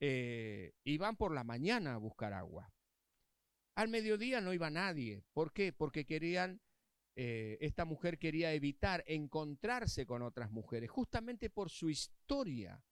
eh, 0.00 0.72
iban 0.84 1.16
por 1.16 1.32
la 1.32 1.44
mañana 1.44 1.94
a 1.94 1.98
buscar 1.98 2.32
agua. 2.32 2.72
Al 3.74 3.88
mediodía 3.88 4.40
no 4.40 4.52
iba 4.52 4.70
nadie. 4.70 5.24
¿Por 5.32 5.52
qué? 5.52 5.72
Porque 5.72 6.04
querían, 6.04 6.60
eh, 7.14 7.58
esta 7.60 7.84
mujer 7.84 8.18
quería 8.18 8.52
evitar 8.52 9.02
encontrarse 9.06 10.06
con 10.06 10.22
otras 10.22 10.50
mujeres, 10.50 10.90
justamente 10.90 11.50
por 11.50 11.70
su 11.70 11.90
historia. 11.90 12.82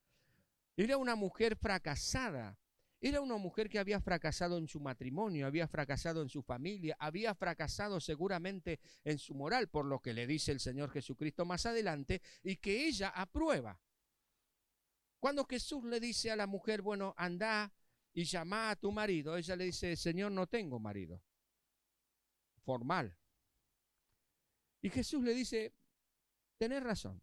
Era 0.77 0.97
una 0.97 1.15
mujer 1.15 1.57
fracasada. 1.57 2.59
Era 3.07 3.21
una 3.21 3.37
mujer 3.37 3.69
que 3.69 3.79
había 3.79 4.01
fracasado 4.01 4.57
en 4.57 4.67
su 4.67 4.81
matrimonio, 4.81 5.47
había 5.47 5.69
fracasado 5.69 6.23
en 6.23 6.31
su 6.31 6.43
familia, 6.43 6.97
había 6.99 7.35
fracasado 7.35 8.01
seguramente 8.01 8.81
en 9.05 9.19
su 9.19 9.35
moral, 9.35 9.69
por 9.69 9.85
lo 9.85 10.01
que 10.01 10.15
le 10.15 10.27
dice 10.27 10.53
el 10.53 10.59
Señor 10.59 10.91
Jesucristo 10.91 11.45
más 11.45 11.67
adelante, 11.67 12.23
y 12.43 12.57
que 12.57 12.87
ella 12.87 13.11
aprueba. 13.11 13.79
Cuando 15.19 15.45
Jesús 15.45 15.85
le 15.85 16.01
dice 16.01 16.31
a 16.31 16.37
la 16.37 16.47
mujer, 16.47 16.81
bueno, 16.81 17.13
anda 17.19 17.75
y 18.15 18.25
llama 18.25 18.71
a 18.71 18.77
tu 18.77 18.91
marido, 18.91 19.37
ella 19.37 19.55
le 19.55 19.65
dice, 19.65 19.97
Señor, 19.97 20.33
no 20.33 20.47
tengo 20.47 20.81
marido. 20.81 21.23
Formal. 22.63 23.19
Y 24.81 24.89
Jesús 24.89 25.23
le 25.23 25.35
dice, 25.35 25.75
tenés 26.57 26.83
razón, 26.83 27.21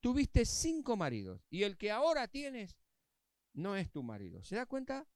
tuviste 0.00 0.44
cinco 0.44 0.96
maridos 0.96 1.46
y 1.50 1.62
el 1.62 1.78
que 1.78 1.92
ahora 1.92 2.26
tienes 2.26 2.76
no 3.52 3.76
es 3.76 3.92
tu 3.92 4.02
marido. 4.02 4.42
¿Se 4.42 4.56
da 4.56 4.66
cuenta? 4.66 5.06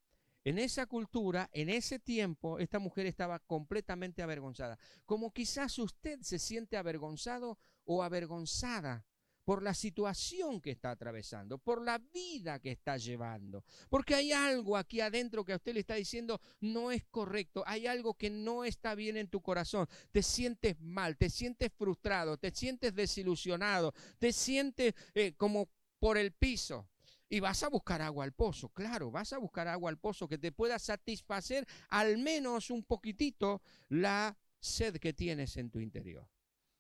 En 0.45 0.59
esa 0.59 0.87
cultura, 0.87 1.49
en 1.53 1.71
ese 1.71 1.99
tiempo, 1.99 2.59
esta 2.59 2.79
mujer 2.79 3.07
estaba 3.07 3.39
completamente 3.39 4.23
avergonzada. 4.23 4.79
Como 5.07 5.33
quizás 5.33 5.79
usted 5.79 6.21
se 6.21 6.39
siente 6.39 6.77
avergonzado 6.77 7.59
o 7.85 8.03
avergonzada 8.03 9.07
por 9.45 9.63
la 9.63 9.75
situación 9.75 10.61
que 10.61 10.71
está 10.71 10.91
atravesando, 10.91 11.59
por 11.59 11.83
la 11.83 11.99
vida 11.99 12.59
que 12.59 12.73
está 12.73 12.97
llevando. 12.97 13.65
Porque 13.89 14.15
hay 14.15 14.33
algo 14.33 14.77
aquí 14.77 15.01
adentro 15.01 15.45
que 15.45 15.53
a 15.53 15.57
usted 15.57 15.75
le 15.75 15.81
está 15.81 15.95
diciendo 15.95 16.41
no 16.61 16.91
es 16.91 17.05
correcto, 17.05 17.63
hay 17.67 17.87
algo 17.87 18.15
que 18.15 18.31
no 18.31 18.65
está 18.65 18.95
bien 18.95 19.17
en 19.17 19.29
tu 19.29 19.41
corazón. 19.41 19.87
Te 20.13 20.23
sientes 20.23 20.81
mal, 20.81 21.17
te 21.17 21.31
sientes 21.31 21.71
frustrado, 21.77 22.39
te 22.39 22.51
sientes 22.51 22.95
desilusionado, 22.95 23.93
te 24.19 24.33
sientes 24.33 24.95
eh, 25.15 25.35
como 25.37 25.69
por 25.99 26.17
el 26.19 26.33
piso. 26.33 26.89
Y 27.29 27.41
vas 27.41 27.63
a 27.63 27.69
buscar 27.69 28.03
agua 28.03 28.25
al 28.25 28.33
pozo, 28.33 28.69
claro, 28.69 29.11
vas 29.11 29.33
a 29.33 29.39
buscar 29.39 29.67
agua 29.67 29.91
al 29.91 29.99
pozo 29.99 30.29
que 30.29 30.39
te 30.39 30.53
pueda 30.53 30.79
satisfacer 30.79 31.67
al 31.89 32.19
menos 32.19 32.71
un 32.71 32.85
poquitito 32.85 33.63
la 33.89 34.37
sed 34.61 34.97
que 34.99 35.13
tienes 35.13 35.57
en 35.57 35.71
tu 35.71 35.81
interior. 35.81 36.29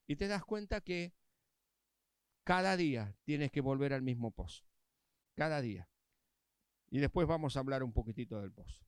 Y 0.07 0.17
te 0.17 0.29
das 0.29 0.45
cuenta 0.45 0.81
que 0.81 1.15
cada 2.45 2.77
día 2.77 3.17
tienes 3.25 3.51
que 3.51 3.63
volver 3.63 3.95
al 3.95 4.03
mismo 4.03 4.31
pozo. 4.31 4.65
Cada 5.35 5.61
día. 5.63 5.89
Y 6.91 6.99
después 6.99 7.27
vamos 7.27 7.57
a 7.57 7.61
hablar 7.61 7.83
un 7.83 7.93
poquitito 7.93 8.41
del 8.41 8.53
pozo. 8.53 8.85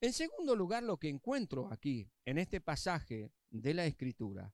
En 0.00 0.12
segundo 0.12 0.54
lugar, 0.54 0.82
lo 0.82 0.98
que 0.98 1.08
encuentro 1.08 1.72
aquí, 1.72 2.10
en 2.24 2.38
este 2.38 2.60
pasaje 2.60 3.30
de 3.50 3.74
la 3.74 3.86
Escritura, 3.86 4.52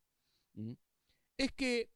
es 1.36 1.52
que 1.52 1.90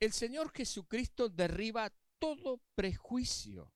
el 0.00 0.12
Señor 0.12 0.50
Jesucristo 0.50 1.28
derriba 1.28 1.92
todo 2.18 2.60
prejuicio, 2.74 3.72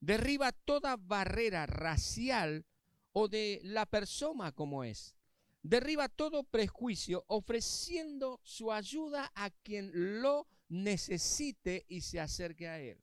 derriba 0.00 0.52
toda 0.52 0.96
barrera 0.96 1.66
racial 1.66 2.64
o 3.12 3.28
de 3.28 3.60
la 3.64 3.86
persona 3.86 4.52
como 4.52 4.84
es. 4.84 5.14
Derriba 5.62 6.08
todo 6.08 6.44
prejuicio 6.44 7.24
ofreciendo 7.26 8.40
su 8.44 8.72
ayuda 8.72 9.32
a 9.34 9.50
quien 9.50 10.20
lo 10.22 10.46
necesite 10.68 11.84
y 11.88 12.02
se 12.02 12.20
acerque 12.20 12.68
a 12.68 12.78
Él. 12.78 13.02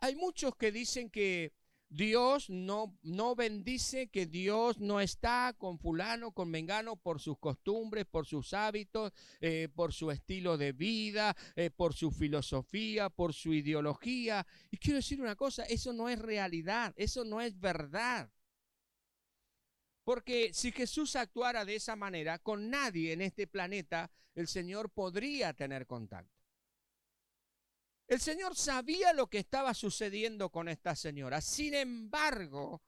Hay 0.00 0.16
muchos 0.16 0.56
que 0.56 0.72
dicen 0.72 1.10
que 1.10 1.52
Dios 1.88 2.50
no, 2.50 2.98
no 3.02 3.36
bendice, 3.36 4.08
que 4.08 4.26
Dios 4.26 4.78
no 4.80 5.00
está 5.00 5.54
con 5.56 5.78
fulano, 5.78 6.32
con 6.32 6.50
mengano 6.50 6.96
por 6.96 7.20
sus 7.20 7.38
costumbres, 7.38 8.06
por 8.06 8.26
sus 8.26 8.52
hábitos, 8.54 9.12
eh, 9.40 9.68
por 9.74 9.92
su 9.92 10.10
estilo 10.10 10.58
de 10.58 10.72
vida, 10.72 11.36
eh, 11.54 11.70
por 11.70 11.94
su 11.94 12.10
filosofía, 12.10 13.08
por 13.08 13.32
su 13.32 13.54
ideología. 13.54 14.46
Y 14.70 14.78
quiero 14.78 14.96
decir 14.96 15.20
una 15.20 15.36
cosa, 15.36 15.64
eso 15.64 15.92
no 15.92 16.08
es 16.08 16.18
realidad, 16.18 16.92
eso 16.96 17.24
no 17.24 17.40
es 17.40 17.58
verdad. 17.58 18.30
Porque 20.02 20.52
si 20.52 20.72
Jesús 20.72 21.16
actuara 21.16 21.64
de 21.64 21.76
esa 21.76 21.96
manera, 21.96 22.38
con 22.38 22.68
nadie 22.70 23.12
en 23.12 23.20
este 23.20 23.46
planeta 23.46 24.10
el 24.34 24.48
Señor 24.48 24.90
podría 24.90 25.52
tener 25.52 25.86
contacto. 25.86 26.35
El 28.08 28.20
Señor 28.20 28.54
sabía 28.54 29.12
lo 29.12 29.26
que 29.26 29.38
estaba 29.38 29.74
sucediendo 29.74 30.50
con 30.50 30.68
esta 30.68 30.94
señora. 30.94 31.40
Sin 31.40 31.74
embargo, 31.74 32.82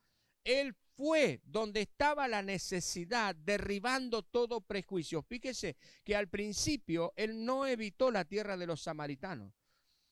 Él 0.44 0.74
fue 0.94 1.40
donde 1.44 1.80
estaba 1.82 2.28
la 2.28 2.42
necesidad, 2.42 3.34
derribando 3.34 4.22
todo 4.22 4.60
prejuicio. 4.60 5.22
Fíjese 5.22 5.76
que 6.04 6.14
al 6.14 6.28
principio 6.28 7.12
Él 7.16 7.44
no 7.44 7.66
evitó 7.66 8.12
la 8.12 8.24
tierra 8.24 8.56
de 8.56 8.66
los 8.66 8.82
samaritanos. 8.82 9.52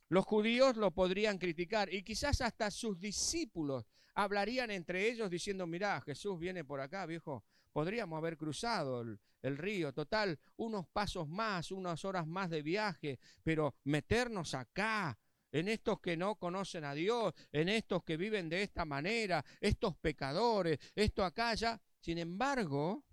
Los 0.08 0.25
judíos 0.25 0.76
lo 0.76 0.92
podrían 0.92 1.38
criticar 1.38 1.92
y 1.92 2.02
quizás 2.02 2.40
hasta 2.40 2.70
sus 2.70 2.98
discípulos 2.98 3.84
hablarían 4.14 4.70
entre 4.70 5.08
ellos 5.08 5.30
diciendo, 5.30 5.66
mirá, 5.66 6.00
Jesús 6.00 6.38
viene 6.38 6.64
por 6.64 6.80
acá, 6.80 7.06
viejo, 7.06 7.44
podríamos 7.72 8.16
haber 8.16 8.36
cruzado 8.36 9.04
el, 9.46 9.58
río, 9.58 9.92
total, 9.92 10.38
unos 10.56 10.86
pasos 10.88 11.28
más, 11.28 11.70
unas 11.70 12.04
horas 12.04 12.26
más 12.26 12.50
de 12.50 12.62
viaje, 12.62 13.18
pero 13.42 13.74
meternos 13.84 14.54
acá, 14.54 15.18
en 15.52 15.68
estos 15.68 16.00
que 16.00 16.16
no 16.16 16.36
conocen 16.36 16.84
a 16.84 16.94
Dios, 16.94 17.32
en 17.52 17.68
estos 17.68 18.02
que 18.04 18.16
viven 18.16 18.48
de 18.48 18.62
esta 18.62 18.84
manera, 18.84 19.44
estos 19.60 19.96
pecadores, 19.96 20.78
esto 20.94 21.24
acá 21.24 21.54
ya. 21.54 21.80
Sin 22.00 22.18
embargo, 22.18 23.04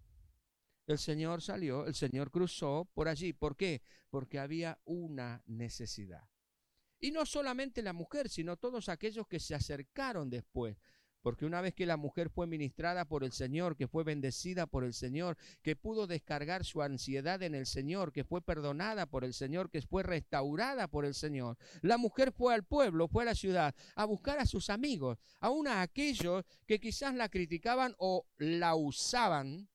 el 0.88 0.98
Señor 0.98 1.42
salió, 1.42 1.86
el 1.86 1.96
Señor 1.96 2.32
cruzó 2.32 2.90
por 2.94 3.08
allí. 3.08 3.34
¿Por 3.34 3.56
qué? 3.56 3.82
Porque 4.10 4.40
había 4.40 4.80
una 4.84 5.42
necesidad. 5.46 6.28
Y 7.00 7.12
no 7.12 7.26
solamente 7.26 7.82
la 7.82 7.94
mujer, 7.94 8.30
sino 8.30 8.58
todos 8.58 8.90
aquellos 8.90 9.28
que 9.28 9.40
se 9.40 9.56
acercaron 9.56 10.30
después. 10.30 10.78
Porque 11.24 11.46
una 11.46 11.62
vez 11.62 11.74
que 11.74 11.86
la 11.86 11.98
mujer 11.98 12.30
fue 12.30 12.46
ministrada 12.46 13.06
por 13.06 13.24
el 13.24 13.32
Señor, 13.32 13.76
que 13.76 13.88
fue 13.88 14.04
bendecida 14.04 14.68
por 14.68 14.84
el 14.84 14.94
Señor, 14.94 15.38
que 15.64 15.78
pudo 15.78 16.06
descargar 16.06 16.66
su 16.66 16.82
ansiedad 16.82 17.42
en 17.42 17.56
el 17.56 17.66
Señor, 17.66 18.12
que 18.12 18.26
fue 18.26 18.42
perdonada 18.42 19.06
por 19.08 19.24
el 19.24 19.34
Señor, 19.34 19.72
que 19.72 19.82
fue 19.82 20.04
restaurada 20.04 20.90
por 20.90 21.06
el 21.06 21.14
Señor, 21.16 21.58
la 21.82 21.98
mujer 21.98 22.34
fue 22.34 22.54
al 22.54 22.64
pueblo, 22.64 23.08
fue 23.08 23.24
a 23.24 23.28
la 23.28 23.36
ciudad, 23.36 23.74
a 23.96 24.06
buscar 24.06 24.38
a 24.40 24.46
sus 24.46 24.70
amigos, 24.70 25.18
aún 25.40 25.68
a 25.68 25.82
aquellos 25.82 26.44
que 26.68 26.80
quizás 26.80 27.16
la 27.16 27.30
criticaban 27.30 27.96
o 27.98 28.28
la 28.38 28.76
usaban 28.76 29.70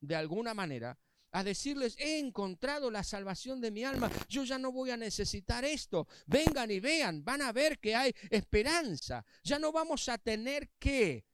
de 0.00 0.16
alguna 0.16 0.52
manera 0.52 0.98
a 1.30 1.44
decirles, 1.44 1.96
he 1.98 2.18
encontrado 2.18 2.90
la 2.90 3.04
salvación 3.04 3.60
de 3.60 3.70
mi 3.70 3.84
alma, 3.84 4.10
yo 4.28 4.44
ya 4.44 4.58
no 4.58 4.72
voy 4.72 4.90
a 4.90 4.96
necesitar 4.96 5.64
esto, 5.64 6.08
vengan 6.26 6.70
y 6.70 6.80
vean, 6.80 7.24
van 7.24 7.42
a 7.42 7.52
ver 7.52 7.78
que 7.78 7.94
hay 7.94 8.14
esperanza, 8.30 9.24
ya 9.42 9.58
no 9.58 9.70
vamos 9.72 10.08
a 10.08 10.18
tener 10.18 10.70
que 10.78 11.24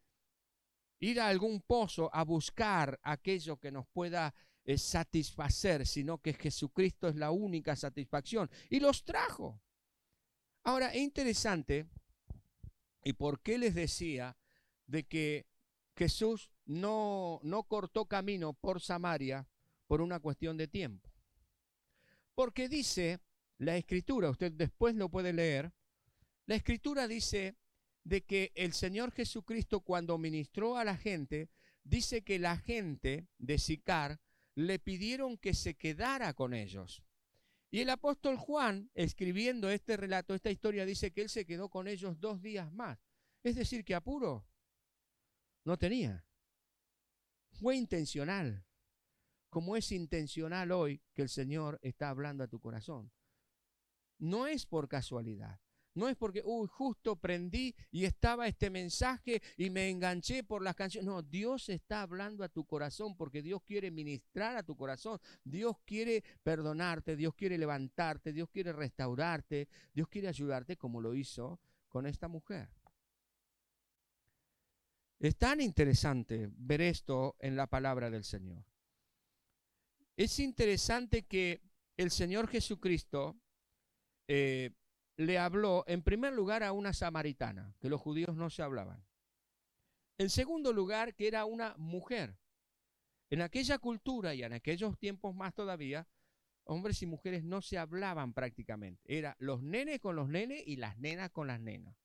ir 1.00 1.20
a 1.20 1.28
algún 1.28 1.60
pozo 1.60 2.10
a 2.12 2.24
buscar 2.24 2.98
aquello 3.02 3.58
que 3.58 3.70
nos 3.70 3.86
pueda 3.88 4.34
eh, 4.64 4.78
satisfacer, 4.78 5.86
sino 5.86 6.18
que 6.18 6.32
Jesucristo 6.32 7.08
es 7.08 7.16
la 7.16 7.30
única 7.30 7.76
satisfacción. 7.76 8.50
Y 8.70 8.80
los 8.80 9.04
trajo. 9.04 9.60
Ahora, 10.62 10.94
es 10.94 11.02
interesante, 11.02 11.86
¿y 13.02 13.12
por 13.12 13.40
qué 13.40 13.58
les 13.58 13.74
decía 13.74 14.38
de 14.86 15.04
que 15.04 15.46
Jesús 15.94 16.50
no, 16.64 17.40
no 17.42 17.64
cortó 17.64 18.06
camino 18.06 18.54
por 18.54 18.80
Samaria? 18.80 19.46
Por 19.86 20.00
una 20.00 20.20
cuestión 20.20 20.56
de 20.56 20.68
tiempo. 20.68 21.10
Porque 22.34 22.68
dice 22.68 23.20
la 23.58 23.76
escritura, 23.76 24.30
usted 24.30 24.52
después 24.52 24.94
lo 24.94 25.08
puede 25.08 25.32
leer, 25.32 25.72
la 26.46 26.56
escritura 26.56 27.08
dice 27.08 27.56
de 28.02 28.22
que 28.22 28.52
el 28.54 28.72
Señor 28.72 29.12
Jesucristo 29.12 29.80
cuando 29.80 30.18
ministró 30.18 30.76
a 30.76 30.84
la 30.84 30.96
gente, 30.96 31.48
dice 31.84 32.22
que 32.22 32.38
la 32.38 32.58
gente 32.58 33.28
de 33.38 33.58
Sicar 33.58 34.20
le 34.54 34.78
pidieron 34.78 35.38
que 35.38 35.54
se 35.54 35.74
quedara 35.74 36.34
con 36.34 36.54
ellos. 36.54 37.02
Y 37.70 37.80
el 37.80 37.90
apóstol 37.90 38.36
Juan, 38.36 38.90
escribiendo 38.94 39.68
este 39.68 39.96
relato, 39.96 40.34
esta 40.34 40.50
historia, 40.50 40.84
dice 40.84 41.12
que 41.12 41.22
él 41.22 41.28
se 41.28 41.44
quedó 41.44 41.68
con 41.68 41.88
ellos 41.88 42.20
dos 42.20 42.40
días 42.40 42.72
más. 42.72 42.98
Es 43.42 43.56
decir, 43.56 43.84
que 43.84 43.94
apuro 43.94 44.46
no 45.64 45.76
tenía. 45.76 46.24
Fue 47.50 47.74
intencional 47.76 48.64
como 49.54 49.76
es 49.76 49.92
intencional 49.92 50.72
hoy 50.72 51.00
que 51.14 51.22
el 51.22 51.28
Señor 51.28 51.78
está 51.80 52.08
hablando 52.08 52.42
a 52.42 52.48
tu 52.48 52.58
corazón. 52.58 53.12
No 54.18 54.48
es 54.48 54.66
por 54.66 54.88
casualidad. 54.88 55.60
No 55.94 56.08
es 56.08 56.16
porque, 56.16 56.42
uy, 56.44 56.66
justo 56.66 57.14
prendí 57.14 57.72
y 57.92 58.04
estaba 58.04 58.48
este 58.48 58.68
mensaje 58.68 59.40
y 59.56 59.70
me 59.70 59.90
enganché 59.90 60.42
por 60.42 60.60
las 60.60 60.74
canciones. 60.74 61.06
No, 61.06 61.22
Dios 61.22 61.68
está 61.68 62.02
hablando 62.02 62.42
a 62.42 62.48
tu 62.48 62.64
corazón 62.64 63.16
porque 63.16 63.42
Dios 63.42 63.62
quiere 63.62 63.92
ministrar 63.92 64.56
a 64.56 64.64
tu 64.64 64.74
corazón. 64.74 65.20
Dios 65.44 65.76
quiere 65.84 66.24
perdonarte, 66.42 67.14
Dios 67.14 67.32
quiere 67.36 67.56
levantarte, 67.56 68.32
Dios 68.32 68.50
quiere 68.50 68.72
restaurarte, 68.72 69.68
Dios 69.92 70.08
quiere 70.08 70.26
ayudarte 70.26 70.76
como 70.76 71.00
lo 71.00 71.14
hizo 71.14 71.60
con 71.88 72.06
esta 72.06 72.26
mujer. 72.26 72.70
Es 75.20 75.36
tan 75.36 75.60
interesante 75.60 76.50
ver 76.56 76.80
esto 76.80 77.36
en 77.38 77.54
la 77.54 77.68
palabra 77.68 78.10
del 78.10 78.24
Señor. 78.24 78.64
Es 80.16 80.38
interesante 80.38 81.26
que 81.26 81.60
el 81.96 82.10
Señor 82.10 82.48
Jesucristo 82.48 83.36
eh, 84.28 84.70
le 85.16 85.38
habló 85.38 85.84
en 85.86 86.02
primer 86.02 86.32
lugar 86.32 86.62
a 86.62 86.72
una 86.72 86.92
samaritana, 86.92 87.74
que 87.80 87.88
los 87.88 88.00
judíos 88.00 88.36
no 88.36 88.50
se 88.50 88.62
hablaban. 88.62 89.04
En 90.18 90.30
segundo 90.30 90.72
lugar, 90.72 91.14
que 91.14 91.26
era 91.26 91.44
una 91.44 91.74
mujer. 91.76 92.38
En 93.30 93.42
aquella 93.42 93.78
cultura 93.78 94.34
y 94.34 94.44
en 94.44 94.52
aquellos 94.52 94.96
tiempos 94.98 95.34
más 95.34 95.54
todavía, 95.54 96.06
hombres 96.64 97.02
y 97.02 97.06
mujeres 97.06 97.42
no 97.42 97.60
se 97.60 97.78
hablaban 97.78 98.32
prácticamente. 98.32 99.02
Era 99.06 99.36
los 99.40 99.62
nenes 99.62 100.00
con 100.00 100.14
los 100.14 100.28
nenes 100.28 100.62
y 100.66 100.76
las 100.76 100.96
nenas 100.98 101.30
con 101.30 101.48
las 101.48 101.60
nenas. 101.60 101.96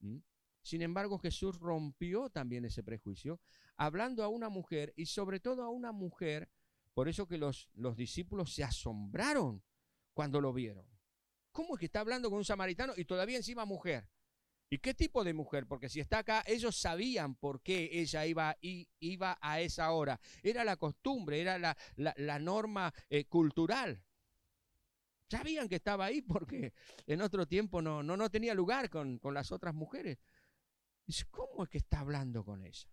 ¿Mm? 0.00 0.18
Sin 0.62 0.82
embargo, 0.82 1.18
Jesús 1.18 1.58
rompió 1.58 2.28
también 2.28 2.66
ese 2.66 2.82
prejuicio, 2.82 3.40
hablando 3.76 4.22
a 4.22 4.28
una 4.28 4.50
mujer 4.50 4.92
y 4.96 5.06
sobre 5.06 5.40
todo 5.40 5.62
a 5.62 5.70
una 5.70 5.92
mujer 5.92 6.50
por 6.98 7.08
eso 7.08 7.28
que 7.28 7.38
los, 7.38 7.70
los 7.74 7.96
discípulos 7.96 8.52
se 8.52 8.64
asombraron 8.64 9.62
cuando 10.14 10.40
lo 10.40 10.52
vieron. 10.52 10.84
¿Cómo 11.52 11.76
es 11.76 11.78
que 11.78 11.86
está 11.86 12.00
hablando 12.00 12.28
con 12.28 12.38
un 12.38 12.44
samaritano 12.44 12.92
y 12.96 13.04
todavía 13.04 13.36
encima 13.36 13.64
mujer? 13.64 14.10
¿Y 14.68 14.78
qué 14.78 14.94
tipo 14.94 15.22
de 15.22 15.32
mujer? 15.32 15.68
Porque 15.68 15.88
si 15.88 16.00
está 16.00 16.18
acá, 16.18 16.42
ellos 16.44 16.76
sabían 16.76 17.36
por 17.36 17.62
qué 17.62 17.88
ella 17.92 18.26
iba, 18.26 18.56
iba 18.60 19.38
a 19.40 19.60
esa 19.60 19.92
hora. 19.92 20.18
Era 20.42 20.64
la 20.64 20.76
costumbre, 20.76 21.40
era 21.40 21.56
la, 21.56 21.76
la, 21.94 22.38
norma 22.40 22.92
eh, 23.10 23.26
cultural. 23.26 24.02
Sabían 25.30 25.68
que 25.68 25.76
estaba 25.76 26.06
ahí 26.06 26.20
porque 26.20 26.72
en 27.06 27.22
otro 27.22 27.46
tiempo 27.46 27.80
no, 27.80 28.02
no, 28.02 28.16
no 28.16 28.28
tenía 28.28 28.54
lugar 28.54 28.90
con, 28.90 29.20
con 29.20 29.34
las 29.34 29.52
otras 29.52 29.72
mujeres. 29.72 30.18
Dice, 31.06 31.26
¿cómo 31.30 31.62
es 31.62 31.68
que 31.68 31.78
está 31.78 32.00
hablando 32.00 32.44
con 32.44 32.64
ella? 32.64 32.88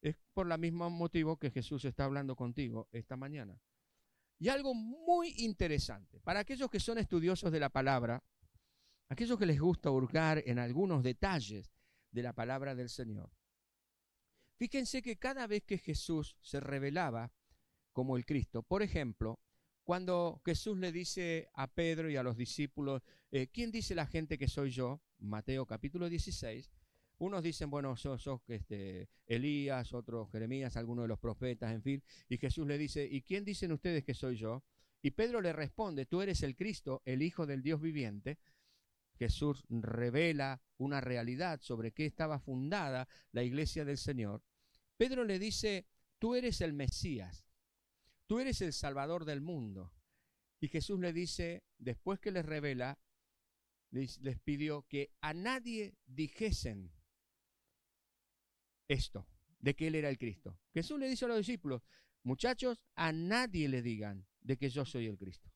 Es 0.00 0.16
por 0.32 0.50
el 0.50 0.58
mismo 0.58 0.88
motivo 0.88 1.38
que 1.38 1.50
Jesús 1.50 1.84
está 1.84 2.04
hablando 2.04 2.34
contigo 2.34 2.88
esta 2.92 3.16
mañana. 3.16 3.60
Y 4.38 4.48
algo 4.48 4.74
muy 4.74 5.34
interesante, 5.36 6.20
para 6.20 6.40
aquellos 6.40 6.70
que 6.70 6.80
son 6.80 6.96
estudiosos 6.98 7.52
de 7.52 7.60
la 7.60 7.68
palabra, 7.68 8.24
aquellos 9.08 9.38
que 9.38 9.44
les 9.44 9.60
gusta 9.60 9.90
hurgar 9.90 10.42
en 10.46 10.58
algunos 10.58 11.02
detalles 11.02 11.70
de 12.10 12.22
la 12.22 12.32
palabra 12.32 12.74
del 12.74 12.88
Señor. 12.88 13.30
Fíjense 14.56 15.02
que 15.02 15.18
cada 15.18 15.46
vez 15.46 15.64
que 15.64 15.78
Jesús 15.78 16.36
se 16.40 16.60
revelaba 16.60 17.32
como 17.92 18.16
el 18.16 18.24
Cristo, 18.24 18.62
por 18.62 18.82
ejemplo, 18.82 19.40
cuando 19.84 20.40
Jesús 20.44 20.78
le 20.78 20.92
dice 20.92 21.48
a 21.54 21.66
Pedro 21.66 22.08
y 22.10 22.16
a 22.16 22.22
los 22.22 22.36
discípulos, 22.36 23.02
eh, 23.30 23.48
¿quién 23.48 23.70
dice 23.70 23.94
la 23.94 24.06
gente 24.06 24.38
que 24.38 24.48
soy 24.48 24.70
yo? 24.70 25.02
Mateo 25.18 25.66
capítulo 25.66 26.08
16. 26.08 26.70
Unos 27.20 27.42
dicen, 27.42 27.68
bueno, 27.68 27.96
sos, 27.96 28.26
este, 28.48 29.10
Elías, 29.26 29.92
otros 29.92 30.30
Jeremías, 30.32 30.76
algunos 30.78 31.04
de 31.04 31.08
los 31.08 31.18
profetas, 31.18 31.70
en 31.72 31.82
fin. 31.82 32.02
Y 32.30 32.38
Jesús 32.38 32.66
le 32.66 32.78
dice, 32.78 33.06
¿y 33.10 33.20
quién 33.20 33.44
dicen 33.44 33.72
ustedes 33.72 34.04
que 34.04 34.14
soy 34.14 34.36
yo? 34.36 34.64
Y 35.02 35.10
Pedro 35.10 35.42
le 35.42 35.52
responde, 35.52 36.06
tú 36.06 36.22
eres 36.22 36.42
el 36.42 36.56
Cristo, 36.56 37.02
el 37.04 37.20
Hijo 37.20 37.46
del 37.46 37.62
Dios 37.62 37.80
viviente. 37.80 38.38
Jesús 39.18 39.66
revela 39.68 40.62
una 40.78 41.02
realidad 41.02 41.60
sobre 41.60 41.92
qué 41.92 42.06
estaba 42.06 42.38
fundada 42.38 43.06
la 43.32 43.42
iglesia 43.42 43.84
del 43.84 43.98
Señor. 43.98 44.42
Pedro 44.96 45.24
le 45.24 45.38
dice, 45.38 45.86
tú 46.18 46.34
eres 46.34 46.62
el 46.62 46.72
Mesías, 46.72 47.46
tú 48.26 48.38
eres 48.38 48.62
el 48.62 48.72
Salvador 48.72 49.26
del 49.26 49.42
mundo. 49.42 49.92
Y 50.58 50.68
Jesús 50.68 50.98
le 50.98 51.12
dice, 51.12 51.64
después 51.76 52.18
que 52.18 52.30
les 52.30 52.46
revela, 52.46 52.98
les, 53.90 54.18
pidió 54.42 54.86
que 54.88 55.12
a 55.20 55.34
nadie 55.34 55.98
dijesen 56.06 56.90
esto, 58.90 59.26
de 59.58 59.74
que 59.74 59.86
Él 59.86 59.94
era 59.94 60.08
el 60.08 60.18
Cristo. 60.18 60.58
Jesús 60.74 60.98
le 60.98 61.08
dice 61.08 61.24
a 61.24 61.28
los 61.28 61.38
discípulos, 61.38 61.82
muchachos, 62.22 62.80
a 62.94 63.12
nadie 63.12 63.68
le 63.68 63.82
digan 63.82 64.26
de 64.40 64.56
que 64.56 64.68
yo 64.68 64.84
soy 64.84 65.06
el 65.06 65.16
Cristo. 65.16 65.50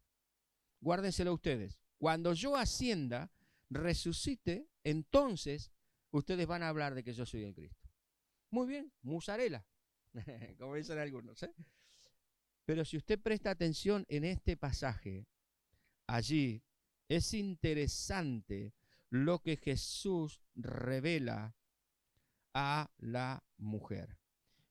Guárdenselo 0.80 1.32
ustedes. 1.32 1.78
Cuando 1.98 2.32
yo 2.32 2.56
ascienda, 2.56 3.32
resucite, 3.70 4.68
entonces 4.84 5.72
ustedes 6.10 6.46
van 6.46 6.62
a 6.62 6.68
hablar 6.68 6.94
de 6.94 7.02
que 7.02 7.12
yo 7.12 7.26
soy 7.26 7.42
el 7.42 7.54
Cristo. 7.54 7.88
Muy 8.50 8.68
bien, 8.68 8.92
musarela, 9.02 9.66
como 10.58 10.76
dicen 10.76 10.98
algunos. 10.98 11.42
¿eh? 11.42 11.52
Pero 12.64 12.84
si 12.84 12.96
usted 12.96 13.18
presta 13.18 13.50
atención 13.50 14.04
en 14.08 14.24
este 14.24 14.56
pasaje, 14.56 15.26
allí 16.06 16.62
es 17.08 17.34
interesante 17.34 18.74
lo 19.10 19.40
que 19.40 19.56
Jesús 19.56 20.40
revela 20.54 21.56
a 22.54 22.90
la 22.98 23.44
mujer. 23.58 24.16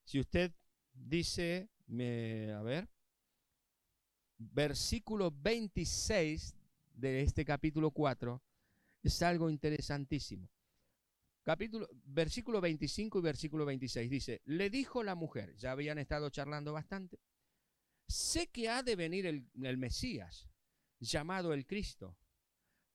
Si 0.04 0.20
usted 0.20 0.54
dice, 0.94 1.70
a 1.90 2.62
ver, 2.62 2.90
versículo 4.38 5.32
26 5.32 6.56
de 6.94 7.22
este 7.22 7.46
capítulo 7.46 7.92
4, 7.92 8.42
es 9.04 9.22
algo 9.22 9.50
interesantísimo. 9.50 10.50
Capítulo, 11.44 11.90
versículo 12.06 12.62
25 12.62 13.20
y 13.20 13.22
versículo 13.22 13.66
26 13.66 14.10
dice, 14.10 14.42
le 14.46 14.70
dijo 14.70 15.04
la 15.04 15.16
mujer, 15.16 15.56
ya 15.58 15.72
habían 15.72 15.98
estado 15.98 16.30
charlando 16.30 16.72
bastante, 16.72 17.20
sé 18.08 18.48
que 18.48 18.70
ha 18.70 18.82
de 18.82 18.96
venir 18.96 19.26
el 19.26 19.78
Mesías, 19.78 20.48
llamado 21.00 21.54
el 21.54 21.66
Cristo. 21.66 22.18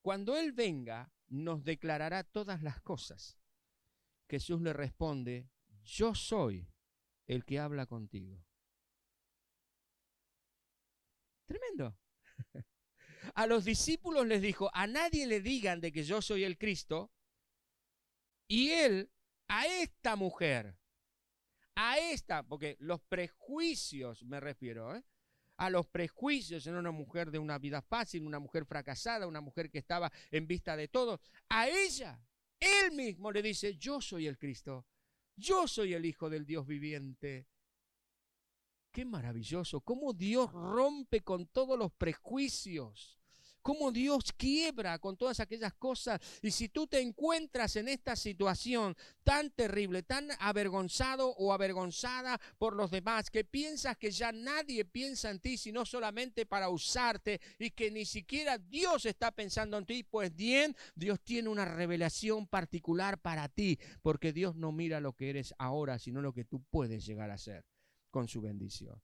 Cuando 0.01 0.37
Él 0.38 0.53
venga, 0.53 1.12
nos 1.29 1.62
declarará 1.62 2.24
todas 2.24 2.62
las 2.62 2.81
cosas. 2.81 3.38
Jesús 4.29 4.61
le 4.61 4.73
responde, 4.73 5.49
yo 5.83 6.14
soy 6.14 6.69
el 7.27 7.45
que 7.45 7.59
habla 7.59 7.87
contigo. 7.87 8.45
Tremendo. 11.47 11.97
A 13.35 13.47
los 13.47 13.64
discípulos 13.64 14.27
les 14.27 14.43
dijo, 14.43 14.71
a 14.73 14.87
nadie 14.87 15.27
le 15.27 15.41
digan 15.41 15.81
de 15.81 15.93
que 15.93 16.03
yo 16.03 16.23
soy 16.23 16.45
el 16.45 16.57
Cristo. 16.59 17.12
Y 18.49 18.71
él, 18.71 19.11
a 19.49 19.67
esta 19.67 20.17
mujer, 20.17 20.79
a 21.75 21.99
esta, 21.99 22.43
porque 22.43 22.77
los 22.81 23.01
prejuicios 23.03 24.25
me 24.25 24.41
refiero, 24.41 24.97
¿eh? 24.97 25.05
a 25.59 25.71
los 25.71 25.87
prejuicios 25.87 26.67
en 26.67 26.77
una 26.77 26.91
mujer 26.91 27.31
de 27.31 27.38
una 27.38 27.59
vida 27.59 27.83
fácil, 27.83 28.25
una 28.25 28.38
mujer 28.38 28.64
fracasada, 28.64 29.27
una 29.27 29.41
mujer 29.41 29.71
que 29.71 29.79
estaba 29.79 30.11
en 30.31 30.47
vista 30.47 30.77
de 30.77 30.88
todo, 30.88 31.21
a 31.49 31.69
ella, 31.69 32.21
él 32.61 32.92
mismo 32.92 33.31
le 33.31 33.42
dice, 33.42 33.77
yo 33.77 34.01
soy 34.01 34.27
el 34.27 34.38
Cristo, 34.38 34.87
yo 35.37 35.68
soy 35.68 35.94
el 35.94 36.05
Hijo 36.05 36.29
del 36.31 36.44
Dios 36.44 36.66
viviente. 36.66 37.49
Qué 38.90 39.05
maravilloso, 39.05 39.81
cómo 39.81 40.12
Dios 40.12 40.53
rompe 40.53 41.23
con 41.23 41.47
todos 41.47 41.79
los 41.79 41.92
prejuicios 41.92 43.17
cómo 43.62 43.92
Dios 43.92 44.33
quiebra 44.33 44.99
con 44.99 45.16
todas 45.16 45.40
aquellas 45.40 45.75
cosas. 45.75 46.21
Y 46.42 46.51
si 46.51 46.68
tú 46.68 46.87
te 46.87 47.01
encuentras 47.01 47.77
en 47.77 47.88
esta 47.88 48.16
situación 48.16 48.97
tan 49.25 49.51
terrible, 49.51 50.03
tan 50.03 50.29
avergonzado 50.38 51.29
o 51.37 51.53
avergonzada 51.53 52.40
por 52.59 52.75
los 52.75 52.90
demás, 52.90 53.31
que 53.31 53.44
piensas 53.44 53.97
que 53.97 54.11
ya 54.11 54.33
nadie 54.33 54.85
piensa 54.85 55.31
en 55.31 55.40
ti, 55.40 55.57
sino 55.57 55.85
solamente 55.85 56.47
para 56.47 56.71
usarte 56.71 57.40
y 57.59 57.71
que 57.71 57.90
ni 57.90 58.05
siquiera 58.05 58.59
Dios 58.59 59.07
está 59.07 59.31
pensando 59.33 59.77
en 59.79 59.87
ti, 59.87 60.03
pues 60.03 60.35
bien, 60.35 60.77
Dios 60.94 61.21
tiene 61.21 61.49
una 61.49 61.64
revelación 61.64 62.47
particular 62.47 63.21
para 63.21 63.49
ti, 63.49 63.79
porque 64.03 64.33
Dios 64.33 64.57
no 64.57 64.73
mira 64.73 65.01
lo 65.01 65.12
que 65.12 65.31
eres 65.31 65.55
ahora, 65.59 65.99
sino 65.99 66.23
lo 66.23 66.33
que 66.33 66.44
tú 66.44 66.62
puedes 66.71 67.05
llegar 67.05 67.31
a 67.31 67.38
ser 67.38 67.64
con 68.11 68.29
su 68.29 68.40
bendición. 68.40 69.01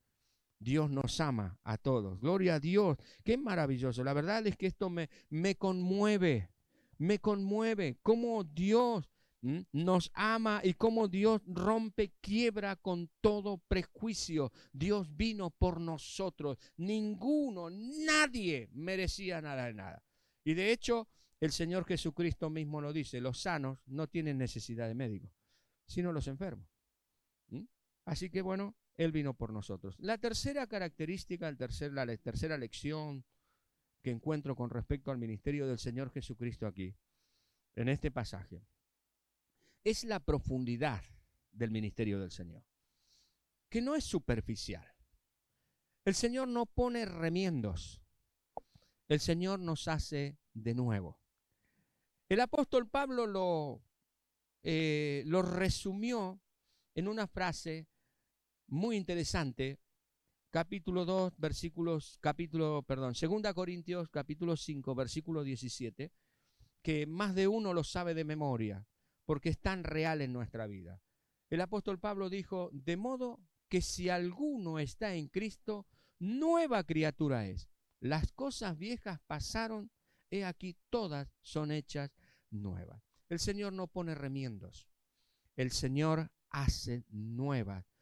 Dios 0.64 0.90
nos 0.90 1.20
ama 1.20 1.58
a 1.62 1.76
todos. 1.76 2.18
Gloria 2.20 2.54
a 2.54 2.60
Dios. 2.60 2.96
Qué 3.22 3.36
maravilloso. 3.36 4.02
La 4.02 4.14
verdad 4.14 4.46
es 4.46 4.56
que 4.56 4.66
esto 4.66 4.88
me, 4.88 5.10
me 5.28 5.56
conmueve. 5.56 6.50
Me 6.98 7.18
conmueve. 7.18 7.98
Cómo 8.02 8.42
Dios 8.42 9.10
nos 9.72 10.10
ama 10.14 10.62
y 10.64 10.72
cómo 10.72 11.06
Dios 11.06 11.42
rompe, 11.46 12.14
quiebra 12.22 12.76
con 12.76 13.10
todo 13.20 13.58
prejuicio. 13.58 14.52
Dios 14.72 15.14
vino 15.14 15.50
por 15.50 15.80
nosotros. 15.80 16.56
Ninguno, 16.78 17.68
nadie 17.70 18.70
merecía 18.72 19.42
nada 19.42 19.66
de 19.66 19.74
nada. 19.74 20.02
Y 20.44 20.54
de 20.54 20.72
hecho, 20.72 21.08
el 21.40 21.52
Señor 21.52 21.84
Jesucristo 21.84 22.48
mismo 22.48 22.80
lo 22.80 22.92
dice, 22.92 23.20
los 23.20 23.38
sanos 23.38 23.78
no 23.86 24.06
tienen 24.06 24.38
necesidad 24.38 24.88
de 24.88 24.94
médico, 24.94 25.30
sino 25.86 26.10
los 26.10 26.26
enfermos. 26.26 26.66
Así 28.06 28.30
que 28.30 28.42
bueno, 28.42 28.74
él 28.96 29.12
vino 29.12 29.34
por 29.34 29.52
nosotros. 29.52 29.96
La 29.98 30.18
tercera 30.18 30.66
característica, 30.66 31.50
la 31.50 32.16
tercera 32.16 32.56
lección 32.56 33.24
que 34.02 34.10
encuentro 34.10 34.54
con 34.54 34.70
respecto 34.70 35.10
al 35.10 35.18
ministerio 35.18 35.66
del 35.66 35.78
Señor 35.78 36.10
Jesucristo 36.10 36.66
aquí, 36.66 36.94
en 37.76 37.88
este 37.88 38.10
pasaje, 38.10 38.62
es 39.82 40.04
la 40.04 40.20
profundidad 40.20 41.02
del 41.50 41.70
ministerio 41.70 42.20
del 42.20 42.30
Señor, 42.30 42.64
que 43.68 43.82
no 43.82 43.94
es 43.94 44.04
superficial. 44.04 44.86
El 46.04 46.14
Señor 46.14 46.48
no 46.48 46.66
pone 46.66 47.04
remiendos, 47.06 48.02
el 49.08 49.20
Señor 49.20 49.60
nos 49.60 49.88
hace 49.88 50.38
de 50.52 50.74
nuevo. 50.74 51.18
El 52.28 52.40
apóstol 52.40 52.88
Pablo 52.88 53.26
lo, 53.26 53.82
eh, 54.62 55.22
lo 55.26 55.42
resumió 55.42 56.40
en 56.94 57.08
una 57.08 57.26
frase 57.26 57.88
muy 58.66 58.96
interesante, 58.96 59.78
capítulo 60.50 61.04
2, 61.04 61.34
versículos, 61.36 62.18
capítulo, 62.20 62.82
perdón, 62.82 63.14
segunda 63.14 63.52
Corintios, 63.54 64.08
capítulo 64.08 64.56
5, 64.56 64.94
versículo 64.94 65.42
17, 65.44 66.12
que 66.82 67.06
más 67.06 67.34
de 67.34 67.48
uno 67.48 67.72
lo 67.74 67.84
sabe 67.84 68.14
de 68.14 68.24
memoria, 68.24 68.86
porque 69.24 69.50
es 69.50 69.58
tan 69.58 69.84
real 69.84 70.20
en 70.20 70.32
nuestra 70.32 70.66
vida. 70.66 71.00
El 71.50 71.60
apóstol 71.60 71.98
Pablo 71.98 72.30
dijo, 72.30 72.70
de 72.72 72.96
modo 72.96 73.40
que 73.68 73.80
si 73.80 74.08
alguno 74.08 74.78
está 74.78 75.14
en 75.14 75.28
Cristo, 75.28 75.86
nueva 76.18 76.84
criatura 76.84 77.46
es. 77.46 77.68
Las 78.00 78.32
cosas 78.32 78.76
viejas 78.78 79.20
pasaron, 79.26 79.90
he 80.30 80.44
aquí 80.44 80.76
todas 80.90 81.28
son 81.42 81.70
hechas 81.70 82.10
nuevas. 82.50 83.02
El 83.28 83.38
Señor 83.38 83.72
no 83.72 83.86
pone 83.86 84.14
remiendos, 84.14 84.88
el 85.56 85.70
Señor 85.70 86.30
hace 86.50 87.04
nuevas 87.08 87.93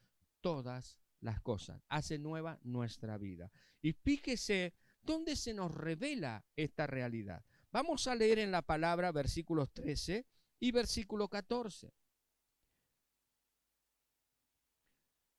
todas 0.43 0.99
las 1.21 1.41
cosas, 1.41 1.81
hace 1.89 2.19
nueva 2.19 2.59
nuestra 2.63 3.17
vida. 3.17 3.51
Y 3.81 3.93
fíjese 3.93 4.75
dónde 5.01 5.37
se 5.37 5.55
nos 5.55 5.73
revela 5.75 6.45
esta 6.57 6.87
realidad. 6.87 7.45
Vamos 7.71 8.07
a 8.07 8.15
leer 8.15 8.39
en 8.39 8.51
la 8.51 8.61
palabra 8.61 9.13
versículos 9.13 9.73
13 9.73 10.27
y 10.61 10.73
versículo 10.73 11.29
14. 11.29 11.95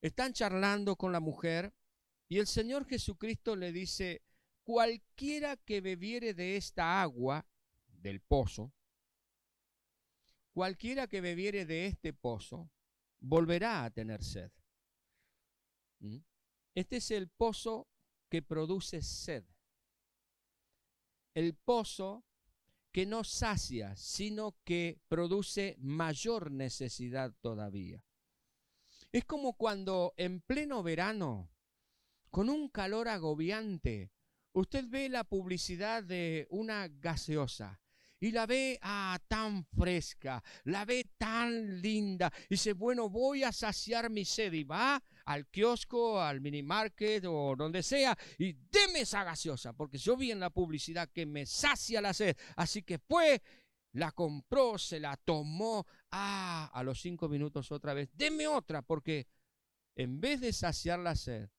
Están 0.01 0.33
charlando 0.33 0.95
con 0.95 1.11
la 1.11 1.19
mujer 1.19 1.73
y 2.27 2.39
el 2.39 2.47
Señor 2.47 2.85
Jesucristo 2.85 3.55
le 3.55 3.71
dice, 3.71 4.23
cualquiera 4.63 5.55
que 5.57 5.81
bebiere 5.81 6.33
de 6.33 6.57
esta 6.57 7.01
agua 7.01 7.45
del 7.87 8.19
pozo, 8.21 8.73
cualquiera 10.51 11.07
que 11.07 11.21
bebiere 11.21 11.65
de 11.65 11.85
este 11.85 12.13
pozo, 12.13 12.69
volverá 13.19 13.85
a 13.85 13.91
tener 13.91 14.23
sed. 14.23 14.51
Este 16.75 16.97
es 16.97 17.11
el 17.11 17.29
pozo 17.29 17.87
que 18.29 18.41
produce 18.41 19.01
sed. 19.01 19.43
El 21.33 21.55
pozo 21.55 22.25
que 22.91 23.05
no 23.05 23.23
sacia, 23.23 23.95
sino 23.95 24.55
que 24.63 24.99
produce 25.07 25.75
mayor 25.79 26.51
necesidad 26.51 27.33
todavía. 27.41 28.03
Es 29.11 29.25
como 29.25 29.53
cuando 29.53 30.13
en 30.17 30.41
pleno 30.41 30.83
verano, 30.83 31.51
con 32.29 32.49
un 32.49 32.69
calor 32.69 33.07
agobiante, 33.07 34.11
usted 34.53 34.85
ve 34.87 35.09
la 35.09 35.23
publicidad 35.23 36.03
de 36.03 36.47
una 36.49 36.87
gaseosa 36.87 37.79
y 38.19 38.31
la 38.31 38.45
ve 38.45 38.79
ah, 38.81 39.19
tan 39.27 39.65
fresca, 39.65 40.43
la 40.63 40.85
ve 40.85 41.11
tan 41.17 41.81
linda. 41.81 42.31
Y 42.45 42.53
dice, 42.55 42.73
bueno, 42.73 43.09
voy 43.09 43.43
a 43.43 43.51
saciar 43.51 44.09
mi 44.09 44.23
sed. 44.23 44.53
Y 44.53 44.63
va 44.63 45.03
al 45.25 45.47
kiosco, 45.47 46.21
al 46.21 46.41
mini 46.41 46.63
market 46.63 47.25
o 47.25 47.55
donde 47.55 47.83
sea 47.83 48.17
y 48.37 48.53
deme 48.53 49.01
esa 49.01 49.23
gaseosa, 49.23 49.73
porque 49.73 49.97
yo 49.97 50.17
vi 50.17 50.31
en 50.31 50.39
la 50.39 50.49
publicidad 50.49 51.09
que 51.09 51.25
me 51.25 51.45
sacia 51.45 52.01
la 52.01 52.13
sed. 52.13 52.35
Así 52.55 52.83
que 52.83 52.99
fue, 52.99 53.41
la 53.93 54.11
compró, 54.11 54.77
se 54.77 54.99
la 54.99 55.17
tomó. 55.17 55.85
Ah, 56.11 56.69
a 56.73 56.83
los 56.83 57.01
cinco 57.01 57.29
minutos 57.29 57.71
otra 57.71 57.93
vez, 57.93 58.09
deme 58.13 58.47
otra, 58.47 58.81
porque 58.81 59.27
en 59.95 60.19
vez 60.19 60.41
de 60.41 60.53
saciar 60.53 60.99
la 60.99 61.15
sed, 61.15 61.49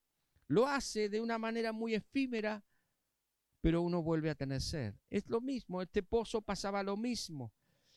lo 0.48 0.66
hace 0.66 1.08
de 1.08 1.20
una 1.20 1.38
manera 1.38 1.72
muy 1.72 1.94
efímera 1.94 2.64
pero 3.64 3.80
uno 3.80 4.02
vuelve 4.02 4.28
a 4.28 4.34
tener 4.34 4.60
sed. 4.60 4.94
Es 5.08 5.26
lo 5.30 5.40
mismo, 5.40 5.80
este 5.80 6.02
pozo 6.02 6.42
pasaba 6.42 6.82
lo 6.82 6.98
mismo. 6.98 7.50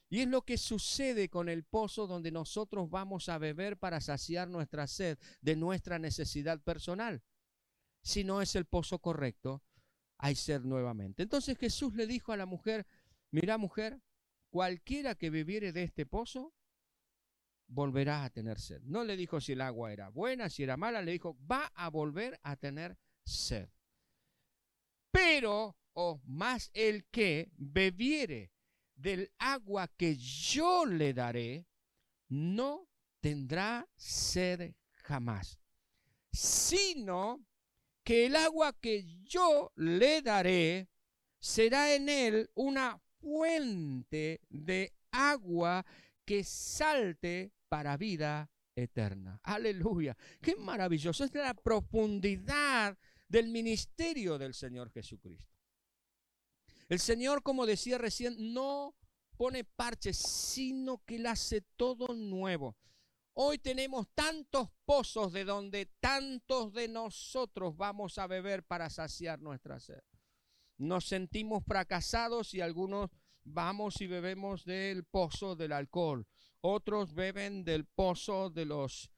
Y 0.10 0.22
es 0.22 0.28
lo 0.28 0.44
que 0.44 0.58
sucede 0.58 1.30
con 1.30 1.50
el 1.50 1.64
pozo 1.64 2.08
donde 2.08 2.32
nosotros 2.32 2.90
vamos 2.90 3.28
a 3.28 3.38
beber 3.38 3.78
para 3.78 4.00
saciar 4.00 4.48
nuestra 4.48 4.88
sed 4.88 5.18
de 5.42 5.56
nuestra 5.56 6.00
necesidad 6.00 6.62
personal. 6.62 7.22
Si 8.02 8.24
no 8.24 8.42
es 8.42 8.56
el 8.56 8.66
pozo 8.66 9.00
correcto, 9.00 9.64
hay 10.18 10.36
sed 10.36 10.62
nuevamente. 10.62 11.24
Entonces 11.24 11.58
Jesús 11.58 11.94
le 11.94 12.08
dijo 12.08 12.32
a 12.32 12.38
la 12.38 12.46
mujer, 12.46 12.88
mira 13.32 13.58
mujer, 13.58 14.02
cualquiera 14.50 15.16
que 15.16 15.30
bebiere 15.30 15.74
de 15.74 15.84
este 15.84 16.06
pozo, 16.06 16.54
volverá 17.68 18.24
a 18.24 18.30
tener 18.30 18.60
sed. 18.60 18.82
No 18.84 19.04
le 19.04 19.18
dijo 19.18 19.42
si 19.42 19.52
el 19.52 19.62
agua 19.62 19.92
era 19.92 20.10
buena, 20.10 20.50
si 20.50 20.64
era 20.64 20.78
mala, 20.78 21.02
le 21.02 21.12
dijo, 21.12 21.38
va 21.50 21.66
a 21.76 21.90
volver 21.90 22.40
a 22.44 22.56
tener 22.56 22.98
sed. 23.26 23.70
Pero, 25.12 25.76
o 25.94 26.22
más 26.26 26.72
el 26.74 27.06
que 27.06 27.52
bebiere 27.58 28.52
del 28.98 29.32
agua 29.38 29.88
que 29.88 30.18
yo 30.18 30.86
le 30.86 31.14
daré, 31.14 31.66
no 32.28 32.90
tendrá 33.22 33.88
sed 33.96 34.74
jamás, 35.04 35.60
sino 36.32 37.46
que 38.04 38.26
el 38.26 38.36
agua 38.36 38.74
que 38.74 39.06
yo 39.24 39.72
le 39.76 40.22
daré 40.22 40.90
será 41.40 41.94
en 41.94 42.10
él 42.10 42.50
una 42.56 43.00
fuente 43.20 44.42
de 44.50 44.94
agua 45.12 45.86
que 46.26 46.44
salte 46.44 47.54
para 47.70 47.98
vida 47.98 48.50
eterna. 48.76 49.40
Aleluya. 49.44 50.16
Qué 50.42 50.56
maravilloso. 50.56 51.24
Es 51.24 51.34
la 51.34 51.54
profundidad 51.54 52.98
del 53.28 53.50
ministerio 53.50 54.38
del 54.38 54.54
Señor 54.54 54.90
Jesucristo. 54.92 55.57
El 56.90 57.00
Señor, 57.00 57.44
como 57.44 57.66
decía 57.66 57.98
recién, 57.98 58.54
no 58.54 58.96
pone 59.36 59.64
parches, 59.64 60.18
sino 60.18 61.04
que 61.06 61.20
le 61.20 61.30
hace 61.30 61.62
todo 61.62 62.14
nuevo. 62.16 62.78
Hoy 63.34 63.60
tenemos 63.60 64.08
tantos 64.16 64.70
pozos 64.86 65.32
de 65.32 65.46
donde 65.46 65.86
tantos 66.00 66.74
de 66.74 66.88
nosotros 66.88 67.78
vamos 67.78 68.18
a 68.18 68.26
beber 68.26 68.64
para 68.64 68.90
saciar 68.90 69.40
nuestra 69.40 69.80
sed. 69.80 70.02
Nos 70.78 71.06
sentimos 71.06 71.64
fracasados 71.64 72.54
y 72.54 72.62
algunos 72.62 73.12
vamos 73.44 74.02
y 74.02 74.08
bebemos 74.08 74.66
del 74.66 75.04
pozo 75.04 75.56
del 75.56 75.74
alcohol. 75.74 76.26
Otros 76.62 77.14
beben 77.14 77.64
del 77.64 77.86
pozo 77.86 78.50
de 78.50 78.66
los 78.66 79.12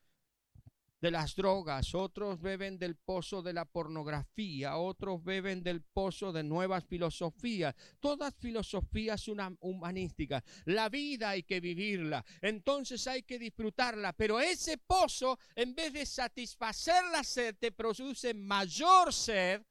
de 1.00 1.10
las 1.10 1.34
drogas, 1.34 1.94
otros 1.94 2.40
beben 2.40 2.78
del 2.78 2.94
pozo 2.96 3.42
de 3.42 3.54
la 3.54 3.64
pornografía, 3.64 4.76
otros 4.76 5.24
beben 5.24 5.62
del 5.62 5.82
pozo 5.82 6.30
de 6.30 6.42
nuevas 6.42 6.84
filosofías, 6.84 7.74
todas 8.00 8.34
filosofías 8.34 9.26
humanísticas. 9.60 10.42
La 10.66 10.88
vida 10.88 11.30
hay 11.30 11.42
que 11.42 11.60
vivirla, 11.60 12.24
entonces 12.42 13.06
hay 13.06 13.22
que 13.22 13.38
disfrutarla, 13.38 14.12
pero 14.12 14.40
ese 14.40 14.76
pozo, 14.76 15.38
en 15.54 15.74
vez 15.74 15.92
de 15.92 16.04
satisfacer 16.04 17.02
la 17.10 17.24
sed, 17.24 17.56
te 17.58 17.72
produce 17.72 18.34
mayor 18.34 19.12
sed 19.12 19.62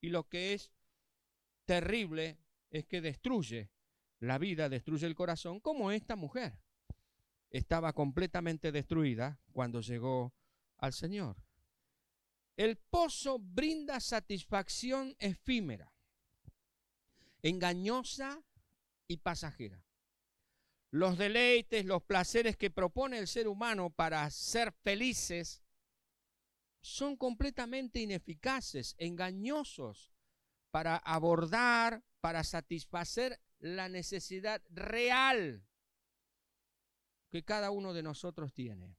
y 0.00 0.08
lo 0.08 0.28
que 0.28 0.54
es 0.54 0.72
terrible 1.64 2.38
es 2.70 2.86
que 2.86 3.00
destruye 3.00 3.70
la 4.18 4.38
vida, 4.38 4.68
destruye 4.68 5.06
el 5.06 5.14
corazón, 5.14 5.60
como 5.60 5.92
esta 5.92 6.16
mujer. 6.16 6.58
Estaba 7.50 7.92
completamente 7.92 8.72
destruida 8.72 9.38
cuando 9.52 9.80
llegó 9.80 10.32
al 10.82 10.92
Señor. 10.92 11.36
El 12.56 12.76
pozo 12.76 13.38
brinda 13.38 14.00
satisfacción 14.00 15.16
efímera, 15.18 15.94
engañosa 17.40 18.42
y 19.06 19.18
pasajera. 19.18 19.82
Los 20.90 21.16
deleites, 21.16 21.86
los 21.86 22.02
placeres 22.02 22.56
que 22.56 22.70
propone 22.70 23.18
el 23.18 23.26
ser 23.26 23.48
humano 23.48 23.90
para 23.90 24.28
ser 24.30 24.72
felices 24.72 25.62
son 26.82 27.16
completamente 27.16 28.00
ineficaces, 28.00 28.94
engañosos 28.98 30.12
para 30.72 30.96
abordar, 30.96 32.02
para 32.20 32.42
satisfacer 32.44 33.40
la 33.60 33.88
necesidad 33.88 34.60
real 34.68 35.64
que 37.30 37.44
cada 37.44 37.70
uno 37.70 37.94
de 37.94 38.02
nosotros 38.02 38.52
tiene. 38.52 38.96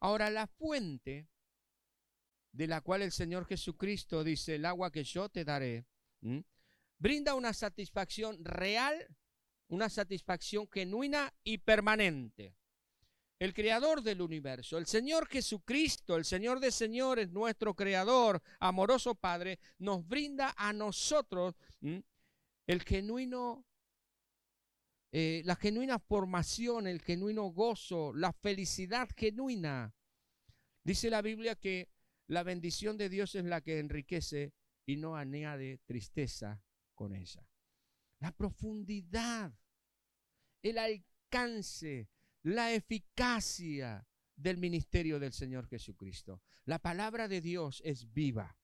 Ahora, 0.00 0.30
la 0.30 0.46
fuente 0.46 1.28
de 2.52 2.66
la 2.66 2.80
cual 2.80 3.02
el 3.02 3.12
Señor 3.12 3.46
Jesucristo 3.46 4.24
dice, 4.24 4.56
el 4.56 4.64
agua 4.64 4.90
que 4.90 5.04
yo 5.04 5.28
te 5.28 5.44
daré, 5.44 5.86
brinda 6.98 7.34
una 7.34 7.52
satisfacción 7.52 8.44
real, 8.44 9.06
una 9.68 9.88
satisfacción 9.88 10.68
genuina 10.68 11.32
y 11.44 11.58
permanente. 11.58 12.56
El 13.38 13.54
creador 13.54 14.02
del 14.02 14.20
universo, 14.20 14.76
el 14.76 14.86
Señor 14.86 15.26
Jesucristo, 15.26 16.16
el 16.16 16.26
Señor 16.26 16.60
de 16.60 16.70
señores, 16.70 17.30
nuestro 17.30 17.74
creador, 17.74 18.42
amoroso 18.58 19.14
Padre, 19.14 19.58
nos 19.78 20.06
brinda 20.06 20.54
a 20.58 20.74
nosotros 20.74 21.54
el 21.80 22.82
genuino 22.82 23.64
eh, 25.12 25.42
la 25.44 25.56
genuina 25.56 25.98
formación, 25.98 26.86
el 26.86 27.00
genuino 27.00 27.44
gozo, 27.50 28.12
la 28.14 28.32
felicidad 28.32 29.08
genuina. 29.16 29.94
Dice 30.84 31.10
la 31.10 31.20
Biblia 31.20 31.56
que 31.56 31.88
la 32.26 32.42
bendición 32.44 32.96
de 32.96 33.08
Dios 33.08 33.34
es 33.34 33.44
la 33.44 33.60
que 33.60 33.80
enriquece 33.80 34.54
y 34.86 34.96
no 34.96 35.16
añade 35.16 35.78
tristeza 35.84 36.62
con 36.94 37.14
ella. 37.14 37.44
La 38.20 38.30
profundidad, 38.32 39.52
el 40.62 40.78
alcance, 40.78 42.08
la 42.42 42.72
eficacia 42.72 44.06
del 44.36 44.58
ministerio 44.58 45.18
del 45.18 45.32
Señor 45.32 45.66
Jesucristo. 45.66 46.42
La 46.64 46.78
palabra 46.78 47.26
de 47.26 47.40
Dios 47.40 47.82
es 47.84 48.12
viva. 48.12 48.59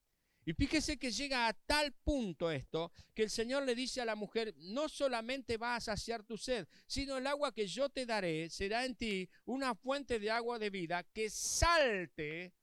Y 0.48 0.54
fíjese 0.54 0.96
que 0.96 1.10
llega 1.10 1.48
a 1.48 1.52
tal 1.52 1.92
punto 2.04 2.52
esto 2.52 2.92
que 3.12 3.24
el 3.24 3.30
Señor 3.30 3.64
le 3.64 3.74
dice 3.74 4.00
a 4.00 4.04
la 4.04 4.14
mujer, 4.14 4.54
no 4.58 4.88
solamente 4.88 5.56
va 5.56 5.74
a 5.74 5.80
saciar 5.80 6.22
tu 6.22 6.38
sed, 6.38 6.68
sino 6.86 7.18
el 7.18 7.26
agua 7.26 7.52
que 7.52 7.66
yo 7.66 7.88
te 7.88 8.06
daré 8.06 8.48
será 8.48 8.84
en 8.84 8.94
ti 8.94 9.28
una 9.44 9.74
fuente 9.74 10.20
de 10.20 10.30
agua 10.30 10.60
de 10.60 10.70
vida 10.70 11.02
que 11.02 11.28
salte 11.30 12.54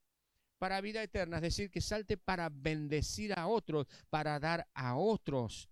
para 0.58 0.80
vida 0.80 1.04
eterna, 1.04 1.38
es 1.38 1.44
decir, 1.44 1.70
que 1.70 1.82
salte 1.82 2.16
para 2.16 2.48
bendecir 2.50 3.38
a 3.38 3.48
otros, 3.48 3.86
para 4.10 4.40
dar 4.40 4.66
a 4.74 4.96
otros 4.96 5.68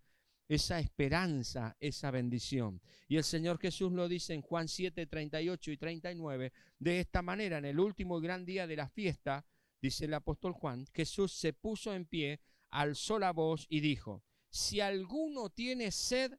esa 0.49 0.81
esperanza, 0.81 1.77
esa 1.79 2.11
bendición. 2.11 2.81
Y 3.07 3.15
el 3.15 3.23
Señor 3.23 3.57
Jesús 3.57 3.93
lo 3.93 4.09
dice 4.09 4.33
en 4.33 4.41
Juan 4.41 4.67
7, 4.67 5.05
38 5.05 5.71
y 5.71 5.77
39, 5.77 6.51
de 6.77 6.99
esta 6.99 7.21
manera, 7.21 7.59
en 7.59 7.65
el 7.65 7.79
último 7.79 8.19
gran 8.19 8.43
día 8.43 8.67
de 8.67 8.75
la 8.75 8.89
fiesta, 8.89 9.45
dice 9.81 10.05
el 10.05 10.13
apóstol 10.13 10.53
Juan, 10.53 10.85
Jesús 10.93 11.33
se 11.33 11.53
puso 11.53 11.93
en 11.93 12.05
pie, 12.05 12.39
alzó 12.69 13.19
la 13.19 13.31
voz 13.31 13.65
y 13.69 13.79
dijo, 13.79 14.23
si 14.49 14.79
alguno 14.79 15.49
tiene 15.49 15.91
sed, 15.91 16.37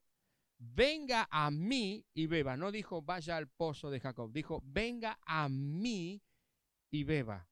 venga 0.59 1.29
a 1.31 1.51
mí 1.51 2.07
y 2.15 2.27
beba. 2.27 2.57
No 2.57 2.71
dijo 2.71 3.03
vaya 3.03 3.37
al 3.37 3.49
pozo 3.49 3.91
de 3.91 4.01
Jacob, 4.01 4.33
dijo 4.33 4.63
venga 4.65 5.19
a 5.27 5.49
mí 5.49 6.23
y 6.91 7.05
beba. 7.05 7.49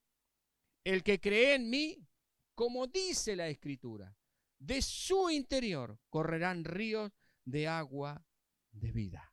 El 0.85 1.03
que 1.03 1.21
cree 1.21 1.55
en 1.55 1.69
mí, 1.69 2.07
como 2.55 2.87
dice 2.87 3.37
la 3.37 3.49
escritura, 3.49 4.17
de 4.59 4.83
su 4.83 5.31
interior 5.31 5.99
correrán 6.09 6.65
ríos 6.65 7.11
de 7.45 7.67
agua 7.67 8.25
de 8.73 8.93
vida. 8.93 9.33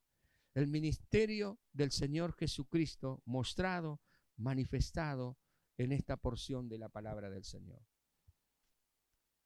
El 0.53 0.67
ministerio 0.67 1.59
del 1.71 1.91
Señor 1.91 2.33
Jesucristo 2.33 3.21
mostrado, 3.25 4.01
manifestado 4.37 5.37
en 5.77 5.91
esta 5.91 6.17
porción 6.17 6.67
de 6.67 6.77
la 6.77 6.89
palabra 6.89 7.29
del 7.29 7.43
Señor. 7.43 7.81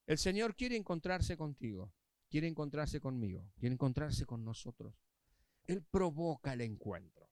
El 0.07 0.17
Señor 0.17 0.55
quiere 0.55 0.75
encontrarse 0.75 1.37
contigo, 1.37 1.93
quiere 2.29 2.47
encontrarse 2.47 2.99
conmigo, 2.99 3.51
quiere 3.57 3.73
encontrarse 3.73 4.25
con 4.25 4.43
nosotros. 4.43 4.95
Él 5.67 5.83
provoca 5.83 6.53
el 6.53 6.61
encuentro. 6.61 7.29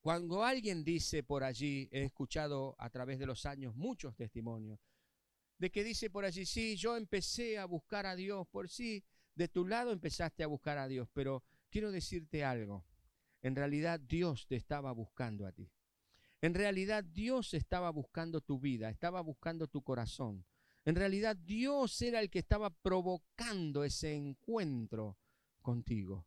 Cuando 0.00 0.44
alguien 0.44 0.82
dice 0.82 1.22
por 1.22 1.44
allí, 1.44 1.88
he 1.92 2.04
escuchado 2.04 2.74
a 2.78 2.88
través 2.88 3.18
de 3.18 3.26
los 3.26 3.44
años 3.44 3.76
muchos 3.76 4.16
testimonios, 4.16 4.80
de 5.58 5.70
que 5.70 5.84
dice 5.84 6.08
por 6.08 6.24
allí, 6.24 6.46
sí, 6.46 6.76
yo 6.76 6.96
empecé 6.96 7.58
a 7.58 7.66
buscar 7.66 8.06
a 8.06 8.16
Dios, 8.16 8.48
por 8.48 8.70
sí, 8.70 9.04
de 9.34 9.48
tu 9.48 9.66
lado 9.66 9.92
empezaste 9.92 10.42
a 10.42 10.46
buscar 10.46 10.78
a 10.78 10.88
Dios, 10.88 11.08
pero 11.12 11.44
quiero 11.68 11.92
decirte 11.92 12.44
algo, 12.44 12.86
en 13.42 13.54
realidad 13.54 14.00
Dios 14.00 14.46
te 14.46 14.56
estaba 14.56 14.90
buscando 14.92 15.46
a 15.46 15.52
ti. 15.52 15.70
En 16.42 16.54
realidad 16.54 17.04
Dios 17.04 17.52
estaba 17.54 17.90
buscando 17.90 18.40
tu 18.40 18.58
vida, 18.58 18.88
estaba 18.88 19.20
buscando 19.20 19.66
tu 19.66 19.82
corazón. 19.82 20.44
En 20.84 20.94
realidad 20.94 21.36
Dios 21.36 22.00
era 22.00 22.20
el 22.20 22.30
que 22.30 22.38
estaba 22.38 22.70
provocando 22.70 23.84
ese 23.84 24.14
encuentro 24.14 25.18
contigo, 25.60 26.26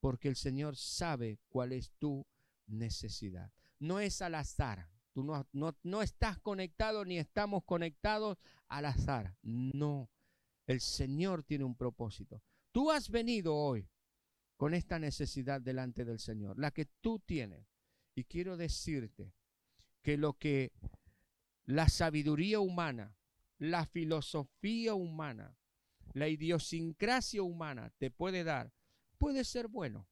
porque 0.00 0.28
el 0.28 0.36
Señor 0.36 0.76
sabe 0.76 1.38
cuál 1.48 1.72
es 1.72 1.92
tu 1.98 2.26
necesidad. 2.66 3.52
No 3.78 4.00
es 4.00 4.20
al 4.20 4.34
azar. 4.34 4.88
Tú 5.12 5.22
no, 5.22 5.46
no, 5.82 6.02
estás 6.02 6.38
conectado 6.38 7.04
ni 7.04 7.18
estamos 7.18 7.64
conectados 7.64 8.38
al 8.68 8.86
azar. 8.86 9.36
No. 9.42 10.10
El 10.66 10.80
Señor 10.80 11.44
tiene 11.44 11.64
un 11.64 11.76
propósito. 11.76 12.42
Tú 12.72 12.90
has 12.90 13.10
venido 13.10 13.54
hoy 13.54 13.88
con 14.56 14.74
esta 14.74 14.98
necesidad 14.98 15.60
delante 15.60 16.04
del 16.04 16.18
Señor, 16.18 16.58
la 16.58 16.70
que 16.70 16.86
tú 16.86 17.20
tienes. 17.20 17.66
Y 18.14 18.24
quiero 18.24 18.56
decirte 18.56 19.32
que 20.02 20.16
lo 20.16 20.34
que 20.34 20.72
la 21.64 21.88
sabiduría 21.88 22.60
humana, 22.60 23.16
la 23.58 23.86
filosofía 23.86 24.94
humana, 24.94 25.56
la 26.12 26.28
idiosincrasia 26.28 27.42
humana 27.42 27.90
te 27.98 28.10
puede 28.10 28.44
dar, 28.44 28.72
puede 29.18 29.44
ser 29.44 29.68
bueno, 29.68 30.08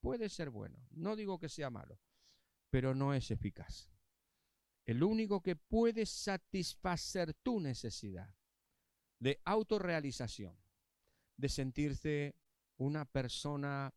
puede 0.00 0.28
ser 0.28 0.50
bueno. 0.50 0.86
No 0.90 1.16
digo 1.16 1.38
que 1.38 1.48
sea 1.48 1.70
malo, 1.70 2.00
pero 2.70 2.94
no 2.94 3.12
es 3.14 3.30
eficaz. 3.30 3.90
El 4.86 5.02
único 5.02 5.42
que 5.42 5.56
puede 5.56 6.06
satisfacer 6.06 7.34
tu 7.34 7.58
necesidad 7.58 8.34
de 9.18 9.40
autorrealización, 9.44 10.56
de 11.36 11.48
sentirte 11.48 12.36
una 12.76 13.04
persona 13.04 13.94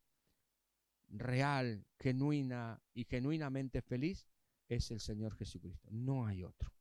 real, 1.10 1.86
genuina 2.00 2.82
y 2.93 3.06
genuinamente 3.06 3.82
feliz, 3.82 4.28
es 4.67 4.91
el 4.91 4.99
Señor 4.99 5.36
Jesucristo. 5.36 5.89
No 5.91 6.25
hay 6.25 6.43
otro. 6.43 6.71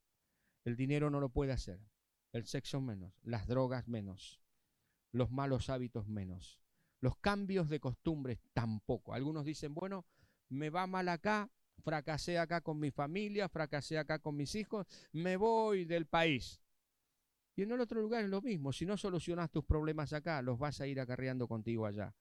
El 0.64 0.77
dinero 0.77 1.11
no 1.11 1.20
lo 1.20 1.29
puede 1.29 1.53
hacer. 1.53 1.81
El 2.33 2.46
sexo 2.46 2.81
menos. 2.81 3.14
Las 3.22 3.46
drogas 3.46 3.87
menos. 3.88 4.40
Los 5.12 5.31
malos 5.31 5.70
hábitos 5.70 6.09
menos. 6.09 6.61
Los 7.01 7.16
cambios 7.18 7.68
de 7.68 7.81
costumbres 7.81 8.40
tampoco. 8.53 9.14
Algunos 9.14 9.44
dicen, 9.44 9.75
bueno, 9.75 10.07
me 10.49 10.70
va 10.70 10.87
mal 10.87 11.09
acá, 11.09 11.51
fracasé 11.83 12.38
acá 12.38 12.61
con 12.61 12.79
mi 12.79 12.90
familia, 12.90 13.49
fracasé 13.49 13.99
acá 13.99 14.18
con 14.18 14.37
mis 14.37 14.55
hijos, 14.55 14.87
me 15.12 15.37
voy 15.37 15.85
del 15.85 16.07
país. 16.07 16.62
Y 17.55 17.62
en 17.62 17.72
el 17.72 17.81
otro 17.81 18.01
lugar 18.01 18.25
es 18.25 18.31
lo 18.31 18.42
mismo. 18.42 18.72
Si 18.72 18.85
no 18.85 18.96
solucionas 18.96 19.51
tus 19.51 19.64
problemas 19.64 20.12
acá, 20.12 20.42
los 20.42 20.59
vas 20.59 20.81
a 20.81 20.87
ir 20.87 21.01
acarreando 21.01 21.49
contigo 21.49 21.87
allá. 21.87 22.14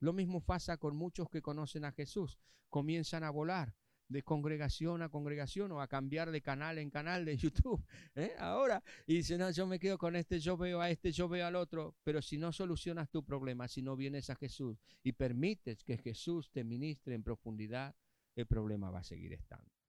Lo 0.00 0.12
mismo 0.12 0.40
pasa 0.40 0.76
con 0.76 0.96
muchos 0.96 1.28
que 1.28 1.42
conocen 1.42 1.84
a 1.84 1.92
Jesús. 1.92 2.38
Comienzan 2.68 3.22
a 3.22 3.30
volar 3.30 3.76
de 4.12 4.22
congregación 4.22 5.02
a 5.02 5.08
congregación 5.08 5.72
o 5.72 5.80
a 5.80 5.88
cambiar 5.88 6.30
de 6.30 6.40
canal 6.40 6.78
en 6.78 6.90
canal 6.90 7.24
de 7.24 7.36
YouTube. 7.38 7.84
¿eh? 8.14 8.32
Ahora, 8.38 8.82
y 9.06 9.16
dice, 9.16 9.38
no, 9.38 9.50
yo 9.50 9.66
me 9.66 9.78
quedo 9.78 9.98
con 9.98 10.16
este, 10.16 10.38
yo 10.38 10.56
veo 10.56 10.80
a 10.80 10.90
este, 10.90 11.12
yo 11.12 11.28
veo 11.28 11.46
al 11.46 11.56
otro. 11.56 11.94
Pero 12.04 12.22
si 12.22 12.38
no 12.38 12.52
solucionas 12.52 13.10
tu 13.10 13.24
problema, 13.24 13.68
si 13.68 13.82
no 13.82 13.96
vienes 13.96 14.30
a 14.30 14.36
Jesús 14.36 14.78
y 15.02 15.12
permites 15.12 15.82
que 15.84 15.98
Jesús 15.98 16.50
te 16.52 16.64
ministre 16.64 17.14
en 17.14 17.22
profundidad, 17.22 17.94
el 18.36 18.46
problema 18.46 18.90
va 18.90 19.00
a 19.00 19.04
seguir 19.04 19.32
estando. 19.32 19.81